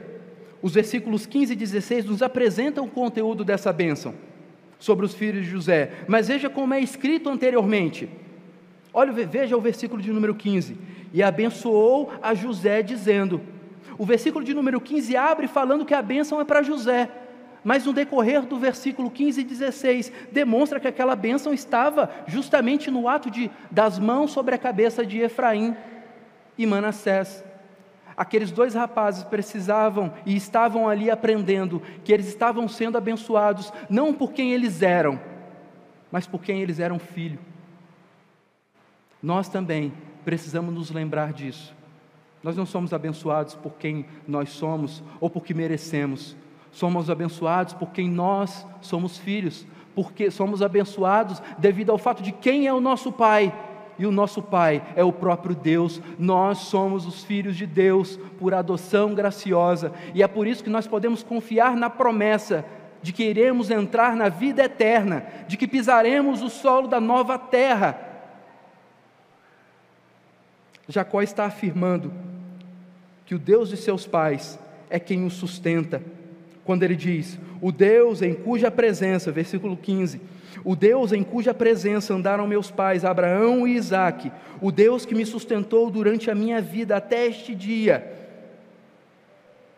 os 0.61 0.73
versículos 0.73 1.25
15 1.25 1.53
e 1.53 1.55
16 1.55 2.05
nos 2.05 2.21
apresentam 2.21 2.85
o 2.85 2.89
conteúdo 2.89 3.43
dessa 3.43 3.71
bênção 3.71 4.13
sobre 4.77 5.05
os 5.05 5.13
filhos 5.13 5.45
de 5.45 5.51
José, 5.51 5.91
mas 6.07 6.27
veja 6.27 6.49
como 6.49 6.73
é 6.73 6.79
escrito 6.79 7.29
anteriormente. 7.29 8.09
Olha, 8.93 9.11
veja 9.11 9.55
o 9.55 9.61
versículo 9.61 10.01
de 10.01 10.11
número 10.11 10.33
15. 10.33 10.75
E 11.13 11.21
abençoou 11.21 12.11
a 12.21 12.33
José, 12.33 12.81
dizendo: 12.81 13.41
O 13.97 14.05
versículo 14.05 14.43
de 14.43 14.53
número 14.53 14.79
15 14.79 15.15
abre 15.15 15.47
falando 15.47 15.85
que 15.85 15.93
a 15.93 16.01
bênção 16.01 16.39
é 16.39 16.45
para 16.45 16.63
José, 16.63 17.09
mas 17.63 17.85
no 17.85 17.93
decorrer 17.93 18.41
do 18.41 18.57
versículo 18.57 19.11
15 19.11 19.41
e 19.41 19.43
16 19.43 20.11
demonstra 20.31 20.79
que 20.79 20.87
aquela 20.87 21.15
bênção 21.15 21.53
estava 21.53 22.09
justamente 22.25 22.89
no 22.89 23.07
ato 23.07 23.29
de 23.29 23.51
das 23.69 23.99
mãos 23.99 24.31
sobre 24.31 24.55
a 24.55 24.57
cabeça 24.57 25.05
de 25.05 25.19
Efraim 25.19 25.75
e 26.57 26.65
Manassés 26.65 27.43
aqueles 28.19 28.51
dois 28.51 28.73
rapazes 28.73 29.23
precisavam 29.23 30.11
e 30.25 30.35
estavam 30.35 30.89
ali 30.89 31.09
aprendendo 31.09 31.81
que 32.03 32.11
eles 32.11 32.27
estavam 32.27 32.67
sendo 32.67 32.97
abençoados 32.97 33.71
não 33.89 34.13
por 34.13 34.33
quem 34.33 34.51
eles 34.51 34.81
eram, 34.81 35.17
mas 36.11 36.27
por 36.27 36.41
quem 36.41 36.61
eles 36.61 36.81
eram 36.81 36.99
filho. 36.99 37.39
Nós 39.23 39.47
também 39.47 39.93
precisamos 40.25 40.75
nos 40.75 40.91
lembrar 40.91 41.31
disso. 41.31 41.73
Nós 42.43 42.57
não 42.57 42.65
somos 42.65 42.91
abençoados 42.91 43.55
por 43.55 43.75
quem 43.75 44.05
nós 44.27 44.49
somos 44.49 45.01
ou 45.21 45.29
porque 45.29 45.53
merecemos. 45.53 46.35
Somos 46.73 47.09
abençoados 47.09 47.73
por 47.73 47.91
quem 47.91 48.09
nós 48.09 48.67
somos 48.81 49.17
filhos, 49.17 49.65
porque 49.95 50.29
somos 50.29 50.61
abençoados 50.61 51.41
devido 51.57 51.89
ao 51.89 51.97
fato 51.97 52.21
de 52.21 52.33
quem 52.33 52.67
é 52.67 52.73
o 52.73 52.81
nosso 52.81 53.13
Pai 53.13 53.53
e 53.99 54.05
o 54.05 54.11
nosso 54.11 54.41
Pai 54.41 54.81
é 54.95 55.03
o 55.03 55.11
próprio 55.11 55.53
Deus. 55.53 56.01
Nós 56.17 56.59
somos 56.59 57.05
os 57.05 57.23
filhos 57.23 57.57
de 57.57 57.67
Deus 57.67 58.17
por 58.39 58.53
adoção 58.53 59.13
graciosa, 59.13 59.91
e 60.15 60.23
é 60.23 60.27
por 60.27 60.47
isso 60.47 60.63
que 60.63 60.69
nós 60.69 60.87
podemos 60.87 61.21
confiar 61.21 61.75
na 61.75 61.89
promessa 61.89 62.65
de 63.01 63.13
que 63.13 63.23
iremos 63.23 63.69
entrar 63.69 64.15
na 64.15 64.29
vida 64.29 64.63
eterna, 64.63 65.25
de 65.47 65.57
que 65.57 65.67
pisaremos 65.67 66.41
o 66.41 66.49
solo 66.49 66.87
da 66.87 66.99
nova 66.99 67.37
terra. 67.37 68.07
Jacó 70.87 71.21
está 71.21 71.45
afirmando 71.45 72.11
que 73.25 73.35
o 73.35 73.39
Deus 73.39 73.69
de 73.69 73.77
seus 73.77 74.07
pais 74.07 74.57
é 74.89 74.99
quem 74.99 75.25
o 75.25 75.29
sustenta, 75.29 76.01
quando 76.63 76.83
ele 76.83 76.95
diz: 76.95 77.37
O 77.61 77.71
Deus 77.71 78.21
em 78.21 78.33
cuja 78.33 78.71
presença, 78.71 79.31
versículo 79.31 79.77
15, 79.77 80.19
o 80.63 80.75
Deus 80.75 81.11
em 81.11 81.23
cuja 81.23 81.53
presença 81.53 82.13
andaram 82.13 82.47
meus 82.47 82.69
pais, 82.69 83.05
Abraão 83.05 83.67
e 83.67 83.75
Isaque, 83.75 84.31
o 84.61 84.71
Deus 84.71 85.05
que 85.05 85.15
me 85.15 85.25
sustentou 85.25 85.89
durante 85.89 86.29
a 86.29 86.35
minha 86.35 86.61
vida 86.61 86.97
até 86.97 87.25
este 87.25 87.55
dia. 87.55 88.15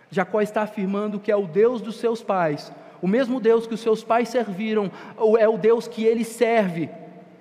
Jacó 0.09 0.41
está 0.41 0.63
afirmando 0.63 1.19
que 1.19 1.31
é 1.31 1.35
o 1.35 1.47
Deus 1.47 1.81
dos 1.81 1.95
seus 1.97 2.21
pais, 2.21 2.71
o 3.01 3.07
mesmo 3.07 3.39
Deus 3.39 3.65
que 3.65 3.73
os 3.73 3.79
seus 3.79 4.03
pais 4.03 4.29
serviram, 4.29 4.91
é 5.39 5.47
o 5.47 5.57
Deus 5.57 5.87
que 5.87 6.03
ele 6.03 6.23
serve, 6.23 6.89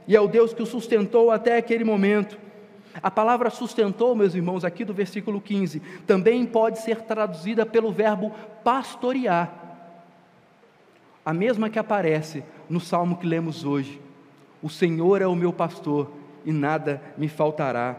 e 0.07 0.16
é 0.16 0.21
o 0.21 0.29
Deus 0.29 0.55
que 0.55 0.62
o 0.62 0.66
sustentou 0.66 1.31
até 1.31 1.57
aquele 1.57 1.85
momento. 1.85 2.38
A 3.03 3.11
palavra 3.11 3.51
sustentou, 3.51 4.16
meus 4.16 4.35
irmãos, 4.35 4.64
aqui 4.64 4.85
do 4.85 4.93
versículo 4.93 5.40
15, 5.40 5.81
também 6.07 6.45
pode 6.45 6.81
ser 6.81 7.03
traduzida 7.03 7.64
pelo 7.64 7.93
verbo 7.93 8.33
pastorear, 8.64 9.53
a 11.25 11.33
mesma 11.33 11.69
que 11.69 11.79
aparece 11.79 12.43
no 12.70 12.80
salmo 12.80 13.16
que 13.16 13.26
lemos 13.26 13.64
hoje: 13.64 14.00
O 14.62 14.70
Senhor 14.70 15.20
é 15.20 15.26
o 15.26 15.35
meu 15.35 15.52
pastor 15.52 16.11
e 16.46 16.52
nada 16.52 17.02
me 17.18 17.28
faltará. 17.28 17.96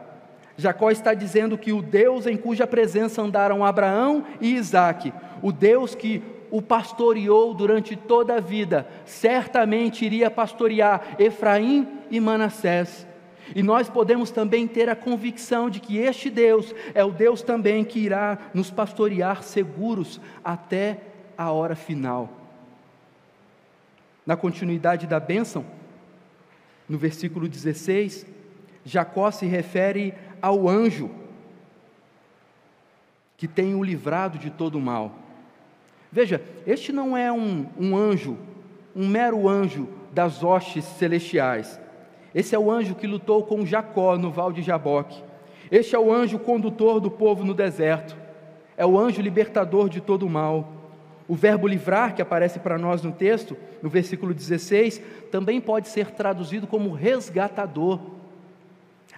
Jacó 0.57 0.89
está 0.89 1.13
dizendo 1.13 1.57
que 1.57 1.73
o 1.73 1.81
Deus 1.81 2.25
em 2.25 2.38
cuja 2.38 2.65
presença 2.65 3.21
andaram 3.21 3.65
Abraão 3.65 4.23
e 4.39 4.56
Isaque, 4.56 5.13
o 5.41 5.52
Deus 5.52 5.93
que 5.93 6.23
o 6.50 6.62
pastoreou 6.62 7.54
durante 7.54 7.96
toda 7.96 8.35
a 8.35 8.39
vida, 8.39 8.87
certamente 9.06 10.06
iria 10.06 10.29
pastorear 10.29 11.15
Efraim 11.17 11.87
e 12.10 12.19
Manassés. 12.19 13.08
E 13.56 13.63
nós 13.63 13.89
podemos 13.89 14.31
também 14.31 14.67
ter 14.67 14.89
a 14.89 14.96
convicção 14.96 15.69
de 15.69 15.79
que 15.79 15.98
este 15.98 16.29
Deus 16.29 16.73
é 16.93 17.04
o 17.04 17.12
Deus 17.12 17.41
também 17.41 17.83
que 17.83 18.00
irá 18.00 18.37
nos 18.54 18.69
pastorear 18.69 19.43
seguros 19.43 20.21
até 20.43 21.00
a 21.37 21.52
hora 21.52 21.75
final. 21.75 22.40
Na 24.26 24.36
continuidade 24.36 25.08
da 25.08 25.19
bênção, 25.19 25.65
no 26.88 26.98
versículo 26.98 27.48
16, 27.48 28.26
Jacó 28.86 29.32
se 29.32 29.46
refere 29.46 30.13
ao 30.42 30.67
anjo 30.67 31.10
que 33.38 33.48
tem 33.48 33.74
o 33.74 33.84
livrado 33.84 34.38
de 34.38 34.52
todo 34.52 34.78
o 34.78 34.82
mal. 34.82 35.15
Veja, 36.12 36.42
este 36.67 36.92
não 36.92 37.17
é 37.17 37.32
um, 37.32 37.65
um 37.80 37.96
anjo, 37.96 38.38
um 38.96 39.08
mero 39.08 39.48
anjo 39.48 39.88
das 40.12 40.44
hostes 40.44 40.86
celestiais. 40.86 41.80
Esse 42.36 42.54
é 42.54 42.60
o 42.60 42.69
anjo 42.69 42.96
que 42.96 43.08
lutou 43.08 43.44
com 43.44 43.65
Jacó 43.65 44.17
no 44.17 44.30
val 44.30 44.52
de 44.52 44.62
Jaboque. 44.62 45.24
Este 45.72 45.96
é 45.96 46.00
o 46.00 46.13
anjo 46.13 46.38
condutor 46.38 47.00
do 47.00 47.10
povo 47.10 47.44
no 47.44 47.54
deserto. 47.54 48.15
é 48.78 48.86
o 48.86 49.00
anjo 49.00 49.22
libertador 49.22 49.90
de 49.90 50.02
todo 50.02 50.26
o 50.26 50.30
mal. 50.30 50.81
O 51.28 51.36
verbo 51.36 51.67
livrar, 51.67 52.15
que 52.15 52.22
aparece 52.22 52.60
para 52.60 52.78
nós 52.78 53.02
no 53.02 53.12
texto, 53.12 53.56
no 53.82 53.90
versículo 53.90 54.34
16, 54.34 55.02
também 55.32 55.62
pode 55.62 55.88
ser 55.88 56.12
traduzido 56.12 56.67
como 56.67 56.92
resgatador. 56.92 58.00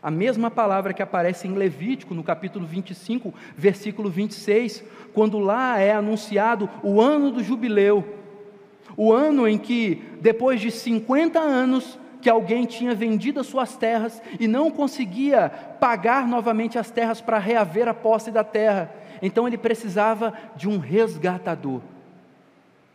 A 0.02 0.12
mesma 0.12 0.52
palavra 0.52 0.94
que 0.94 1.02
aparece 1.02 1.48
em 1.48 1.54
Levítico, 1.54 2.14
no 2.14 2.24
capítulo 2.24 2.66
25, 2.66 3.34
versículo 3.56 4.10
26, 4.10 4.84
quando 5.14 5.40
lá 5.40 5.80
é 5.80 5.94
anunciado 5.94 6.70
o 6.84 7.00
ano 7.00 7.32
do 7.32 7.44
jubileu, 7.44 8.04
o 8.98 9.14
ano 9.14 9.48
em 9.48 9.58
que, 9.58 10.04
depois 10.20 10.60
de 10.60 10.70
50 10.70 11.40
anos, 11.40 11.98
que 12.22 12.30
alguém 12.30 12.66
tinha 12.66 12.94
vendido 12.94 13.40
as 13.40 13.48
suas 13.48 13.76
terras 13.76 14.22
e 14.40 14.48
não 14.48 14.72
conseguia 14.72 15.50
pagar 15.80 16.28
novamente 16.28 16.78
as 16.78 16.92
terras 16.92 17.20
para 17.20 17.38
reaver 17.38 17.88
a 17.88 17.94
posse 17.94 18.32
da 18.32 18.44
terra, 18.44 18.94
então 19.22 19.48
ele 19.48 19.58
precisava 19.58 20.34
de 20.56 20.68
um 20.68 20.80
resgatador. 20.80 21.82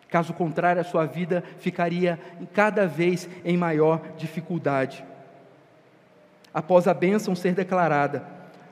Caso 0.09 0.33
contrário, 0.33 0.81
a 0.81 0.85
sua 0.85 1.05
vida 1.05 1.45
ficaria 1.59 2.19
cada 2.55 2.87
vez 2.87 3.29
em 3.45 3.57
maior 3.57 4.01
dificuldade. 4.17 5.05
Após 6.53 6.89
a 6.89 6.95
bênção 6.95 7.35
ser 7.35 7.55
declarada, 7.55 8.27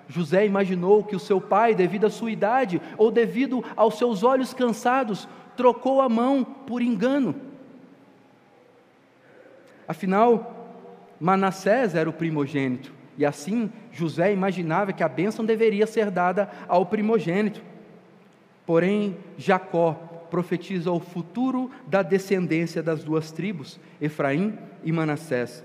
José 0.08 0.46
imaginou 0.46 1.04
que 1.04 1.14
o 1.14 1.20
seu 1.20 1.40
pai, 1.40 1.74
devido 1.74 2.06
à 2.06 2.10
sua 2.10 2.30
idade 2.30 2.80
ou 2.96 3.10
devido 3.10 3.62
aos 3.76 3.98
seus 3.98 4.22
olhos 4.22 4.54
cansados, 4.54 5.28
trocou 5.56 6.00
a 6.00 6.08
mão 6.08 6.42
por 6.42 6.80
engano. 6.80 7.34
Afinal, 9.86 10.80
Manassés 11.20 11.94
era 11.94 12.08
o 12.08 12.12
primogênito, 12.12 12.92
e 13.16 13.24
assim 13.24 13.70
José 13.92 14.32
imaginava 14.32 14.92
que 14.92 15.02
a 15.02 15.08
bênção 15.08 15.44
deveria 15.44 15.86
ser 15.86 16.10
dada 16.10 16.50
ao 16.66 16.86
primogênito. 16.86 17.62
Porém, 18.64 19.16
Jacó 19.38 20.15
profetiza 20.36 20.92
o 20.92 21.00
futuro 21.00 21.70
da 21.86 22.02
descendência 22.02 22.82
das 22.82 23.02
duas 23.02 23.32
tribos, 23.32 23.80
Efraim 23.98 24.58
e 24.84 24.92
Manassés. 24.92 25.64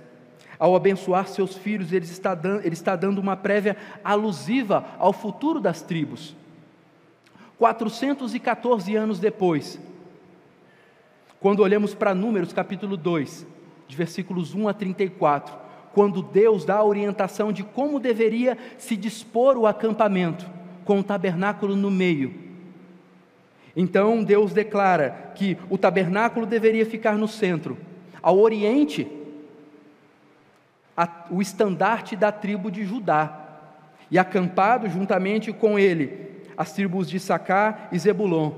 Ao 0.57 0.73
abençoar 0.77 1.27
seus 1.27 1.57
filhos, 1.57 1.91
ele 1.91 2.05
está, 2.05 2.33
dando, 2.33 2.61
ele 2.65 2.73
está 2.73 2.95
dando 2.95 3.19
uma 3.19 3.35
prévia 3.35 3.75
alusiva 4.01 4.85
ao 4.97 5.11
futuro 5.11 5.59
das 5.59 5.81
tribos. 5.81 6.33
414 7.57 8.95
anos 8.95 9.19
depois, 9.19 9.77
quando 11.41 11.59
olhamos 11.59 11.93
para 11.93 12.15
Números 12.15 12.53
capítulo 12.53 12.95
2, 12.95 13.45
de 13.89 13.97
versículos 13.97 14.55
1 14.55 14.69
a 14.69 14.73
34, 14.73 15.53
quando 15.93 16.21
Deus 16.21 16.63
dá 16.63 16.77
a 16.77 16.85
orientação 16.85 17.51
de 17.51 17.61
como 17.61 17.99
deveria 17.99 18.57
se 18.77 18.95
dispor 18.95 19.57
o 19.57 19.67
acampamento, 19.67 20.49
com 20.85 21.01
o 21.01 21.03
tabernáculo 21.03 21.75
no 21.75 21.91
meio. 21.91 22.50
Então 23.75 24.23
Deus 24.23 24.53
declara 24.53 25.31
que 25.35 25.57
o 25.69 25.77
tabernáculo 25.77 26.45
deveria 26.45 26.85
ficar 26.85 27.17
no 27.17 27.27
centro, 27.27 27.77
ao 28.21 28.37
oriente, 28.39 29.07
a, 30.95 31.25
o 31.29 31.41
estandarte 31.41 32.15
da 32.15 32.31
tribo 32.31 32.69
de 32.69 32.83
Judá, 32.83 33.37
e 34.09 34.19
acampado 34.19 34.89
juntamente 34.89 35.53
com 35.53 35.79
ele 35.79 36.31
as 36.57 36.73
tribos 36.73 37.09
de 37.09 37.19
Sacá 37.19 37.87
e 37.91 37.97
Zebulon. 37.97 38.51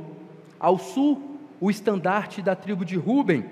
Ao 0.59 0.79
sul, 0.79 1.37
o 1.61 1.69
estandarte 1.69 2.41
da 2.41 2.55
tribo 2.55 2.83
de 2.83 2.97
Ruben, 2.97 3.45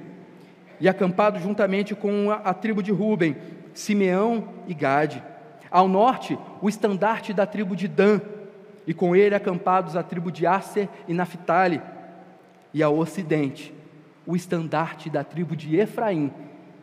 e 0.79 0.89
acampado 0.89 1.39
juntamente 1.39 1.93
com 1.93 2.31
a, 2.31 2.35
a 2.37 2.53
tribo 2.53 2.81
de 2.81 2.91
Ruben, 2.91 3.37
Simeão 3.73 4.49
e 4.67 4.73
Gade. 4.73 5.23
Ao 5.69 5.87
norte, 5.87 6.37
o 6.59 6.67
estandarte 6.67 7.33
da 7.33 7.45
tribo 7.45 7.75
de 7.75 7.87
Dan, 7.87 8.19
e 8.85 8.93
com 8.93 9.15
ele 9.15 9.35
acampados 9.35 9.95
a 9.95 10.03
tribo 10.03 10.31
de 10.31 10.45
Aser 10.45 10.89
e 11.07 11.13
Naphtali. 11.13 11.81
E 12.73 12.81
ao 12.81 12.97
ocidente, 12.97 13.73
o 14.25 14.35
estandarte 14.35 15.09
da 15.09 15.23
tribo 15.23 15.55
de 15.55 15.75
Efraim, 15.75 16.31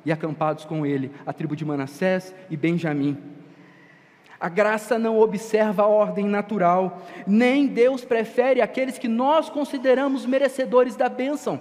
e 0.05 0.13
acampados 0.13 0.65
com 0.65 0.87
ele 0.87 1.11
a 1.27 1.33
tribo 1.33 1.55
de 1.55 1.65
Manassés 1.65 2.35
e 2.49 2.57
Benjamim. 2.57 3.17
A 4.41 4.49
graça 4.49 4.99
não 4.99 5.19
observa 5.19 5.83
a 5.83 5.87
ordem 5.87 6.27
natural, 6.27 7.03
nem 7.27 7.67
Deus 7.67 8.05
prefere 8.05 8.61
aqueles 8.61 8.97
que 8.97 9.09
nós 9.09 9.51
consideramos 9.51 10.25
merecedores 10.25 10.95
da 10.95 11.09
bênção. 11.09 11.61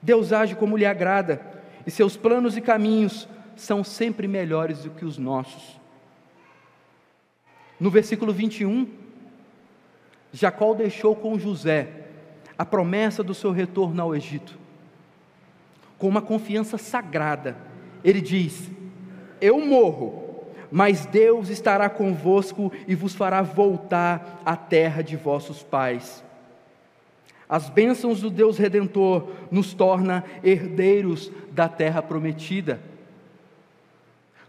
Deus 0.00 0.32
age 0.32 0.56
como 0.56 0.76
lhe 0.76 0.86
agrada, 0.86 1.40
e 1.86 1.90
seus 1.90 2.16
planos 2.16 2.56
e 2.56 2.60
caminhos 2.60 3.28
são 3.54 3.84
sempre 3.84 4.26
melhores 4.26 4.84
do 4.84 4.90
que 4.90 5.04
os 5.04 5.18
nossos. 5.18 5.78
No 7.78 7.90
versículo 7.90 8.32
21, 8.32 8.88
Jacó 10.32 10.72
deixou 10.74 11.14
com 11.14 11.38
José 11.38 11.88
a 12.56 12.64
promessa 12.64 13.22
do 13.22 13.34
seu 13.34 13.50
retorno 13.50 14.00
ao 14.00 14.14
Egito. 14.14 14.58
Com 15.98 16.08
uma 16.08 16.22
confiança 16.22 16.78
sagrada, 16.78 17.56
ele 18.02 18.20
diz: 18.20 18.70
Eu 19.40 19.60
morro, 19.60 20.46
mas 20.70 21.06
Deus 21.06 21.48
estará 21.48 21.88
convosco 21.88 22.72
e 22.88 22.94
vos 22.94 23.14
fará 23.14 23.42
voltar 23.42 24.42
à 24.44 24.56
terra 24.56 25.02
de 25.02 25.16
vossos 25.16 25.62
pais. 25.62 26.24
As 27.48 27.68
bênçãos 27.68 28.22
do 28.22 28.30
Deus 28.30 28.56
Redentor 28.56 29.28
nos 29.50 29.74
torna 29.74 30.24
herdeiros 30.42 31.30
da 31.50 31.68
terra 31.68 32.02
prometida. 32.02 32.80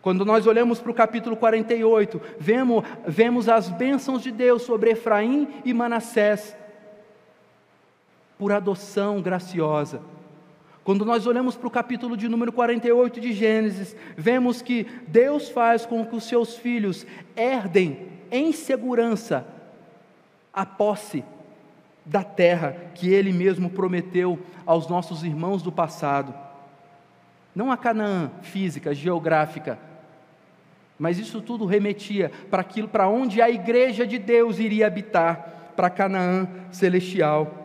Quando 0.03 0.25
nós 0.25 0.45
olhamos 0.45 0.81
para 0.81 0.91
o 0.91 0.93
capítulo 0.93 1.37
48, 1.37 2.21
vemos, 2.37 2.83
vemos 3.07 3.47
as 3.47 3.69
bênçãos 3.69 4.21
de 4.21 4.31
Deus 4.31 4.63
sobre 4.63 4.91
Efraim 4.91 5.47
e 5.63 5.73
Manassés, 5.73 6.57
por 8.37 8.51
adoção 8.51 9.21
graciosa. 9.21 10.01
Quando 10.83 11.05
nós 11.05 11.25
olhamos 11.25 11.55
para 11.55 11.69
o 11.69 11.71
capítulo 11.71 12.17
de 12.17 12.27
número 12.27 12.51
48 12.51 13.21
de 13.21 13.31
Gênesis, 13.31 13.95
vemos 14.17 14.61
que 14.61 14.83
Deus 15.07 15.47
faz 15.47 15.85
com 15.85 16.05
que 16.05 16.17
os 16.17 16.25
seus 16.25 16.57
filhos 16.57 17.07
herdem 17.33 18.09
em 18.29 18.51
segurança 18.51 19.47
a 20.53 20.65
posse 20.65 21.23
da 22.05 22.25
terra 22.25 22.75
que 22.93 23.09
ele 23.09 23.31
mesmo 23.31 23.69
prometeu 23.69 24.37
aos 24.65 24.85
nossos 24.89 25.23
irmãos 25.23 25.63
do 25.63 25.71
passado. 25.71 26.35
Não 27.55 27.71
a 27.71 27.77
Canaã 27.77 28.29
física, 28.41 28.93
geográfica, 28.93 29.79
mas 30.97 31.17
isso 31.17 31.41
tudo 31.41 31.65
remetia 31.65 32.31
para 32.49 32.61
aquilo 32.61 32.87
para 32.87 33.07
onde 33.07 33.41
a 33.41 33.49
igreja 33.49 34.05
de 34.05 34.17
Deus 34.17 34.59
iria 34.59 34.87
habitar, 34.87 35.73
para 35.75 35.89
Canaã 35.89 36.47
celestial. 36.71 37.59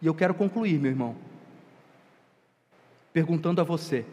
E 0.00 0.06
eu 0.06 0.14
quero 0.14 0.34
concluir, 0.34 0.78
meu 0.78 0.90
irmão, 0.90 1.16
perguntando 3.12 3.60
a 3.60 3.64
você: 3.64 4.04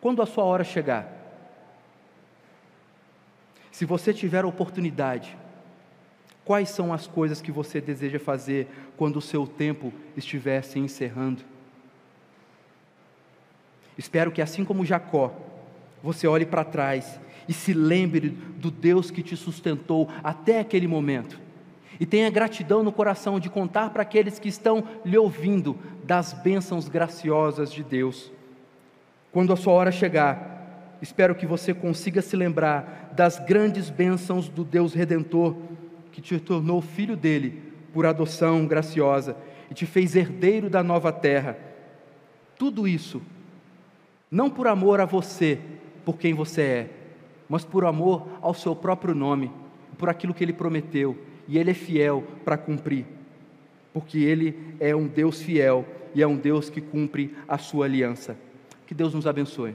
quando 0.00 0.22
a 0.22 0.26
sua 0.26 0.44
hora 0.44 0.64
chegar, 0.64 1.12
se 3.70 3.84
você 3.84 4.12
tiver 4.12 4.44
a 4.44 4.48
oportunidade, 4.48 5.36
quais 6.48 6.70
são 6.70 6.94
as 6.94 7.06
coisas 7.06 7.42
que 7.42 7.52
você 7.52 7.78
deseja 7.78 8.18
fazer 8.18 8.66
quando 8.96 9.16
o 9.16 9.20
seu 9.20 9.46
tempo 9.46 9.92
estiver 10.16 10.62
se 10.62 10.78
encerrando? 10.78 11.42
Espero 13.98 14.32
que, 14.32 14.40
assim 14.40 14.64
como 14.64 14.82
Jacó, 14.82 15.30
você 16.02 16.26
olhe 16.26 16.46
para 16.46 16.64
trás 16.64 17.20
e 17.46 17.52
se 17.52 17.74
lembre 17.74 18.30
do 18.30 18.70
Deus 18.70 19.10
que 19.10 19.22
te 19.22 19.36
sustentou 19.36 20.08
até 20.24 20.60
aquele 20.60 20.86
momento. 20.86 21.38
E 22.00 22.06
tenha 22.06 22.30
gratidão 22.30 22.82
no 22.82 22.92
coração 22.92 23.38
de 23.38 23.50
contar 23.50 23.90
para 23.90 24.00
aqueles 24.00 24.38
que 24.38 24.48
estão 24.48 24.88
lhe 25.04 25.18
ouvindo 25.18 25.76
das 26.04 26.32
bênçãos 26.32 26.88
graciosas 26.88 27.70
de 27.70 27.82
Deus. 27.82 28.32
Quando 29.30 29.52
a 29.52 29.56
sua 29.56 29.74
hora 29.74 29.92
chegar, 29.92 30.96
espero 31.02 31.34
que 31.34 31.44
você 31.44 31.74
consiga 31.74 32.22
se 32.22 32.34
lembrar 32.36 33.12
das 33.14 33.38
grandes 33.38 33.90
bênçãos 33.90 34.48
do 34.48 34.64
Deus 34.64 34.94
Redentor, 34.94 35.54
que 36.12 36.20
te 36.20 36.38
tornou 36.38 36.80
filho 36.80 37.16
dele 37.16 37.62
por 37.92 38.06
adoção 38.06 38.66
graciosa 38.66 39.36
e 39.70 39.74
te 39.74 39.86
fez 39.86 40.16
herdeiro 40.16 40.70
da 40.70 40.82
nova 40.82 41.12
terra. 41.12 41.58
Tudo 42.58 42.88
isso, 42.88 43.22
não 44.30 44.50
por 44.50 44.66
amor 44.66 45.00
a 45.00 45.04
você, 45.04 45.58
por 46.04 46.18
quem 46.18 46.34
você 46.34 46.62
é, 46.62 46.90
mas 47.48 47.64
por 47.64 47.84
amor 47.84 48.26
ao 48.40 48.52
seu 48.52 48.74
próprio 48.74 49.14
nome, 49.14 49.50
por 49.96 50.08
aquilo 50.08 50.34
que 50.34 50.44
ele 50.44 50.52
prometeu, 50.52 51.16
e 51.46 51.58
ele 51.58 51.70
é 51.70 51.74
fiel 51.74 52.24
para 52.44 52.58
cumprir, 52.58 53.06
porque 53.92 54.18
ele 54.18 54.76
é 54.78 54.94
um 54.94 55.06
Deus 55.06 55.40
fiel 55.40 55.84
e 56.14 56.22
é 56.22 56.26
um 56.26 56.36
Deus 56.36 56.68
que 56.68 56.80
cumpre 56.80 57.34
a 57.46 57.58
sua 57.58 57.86
aliança. 57.86 58.36
Que 58.86 58.94
Deus 58.94 59.14
nos 59.14 59.26
abençoe. 59.26 59.74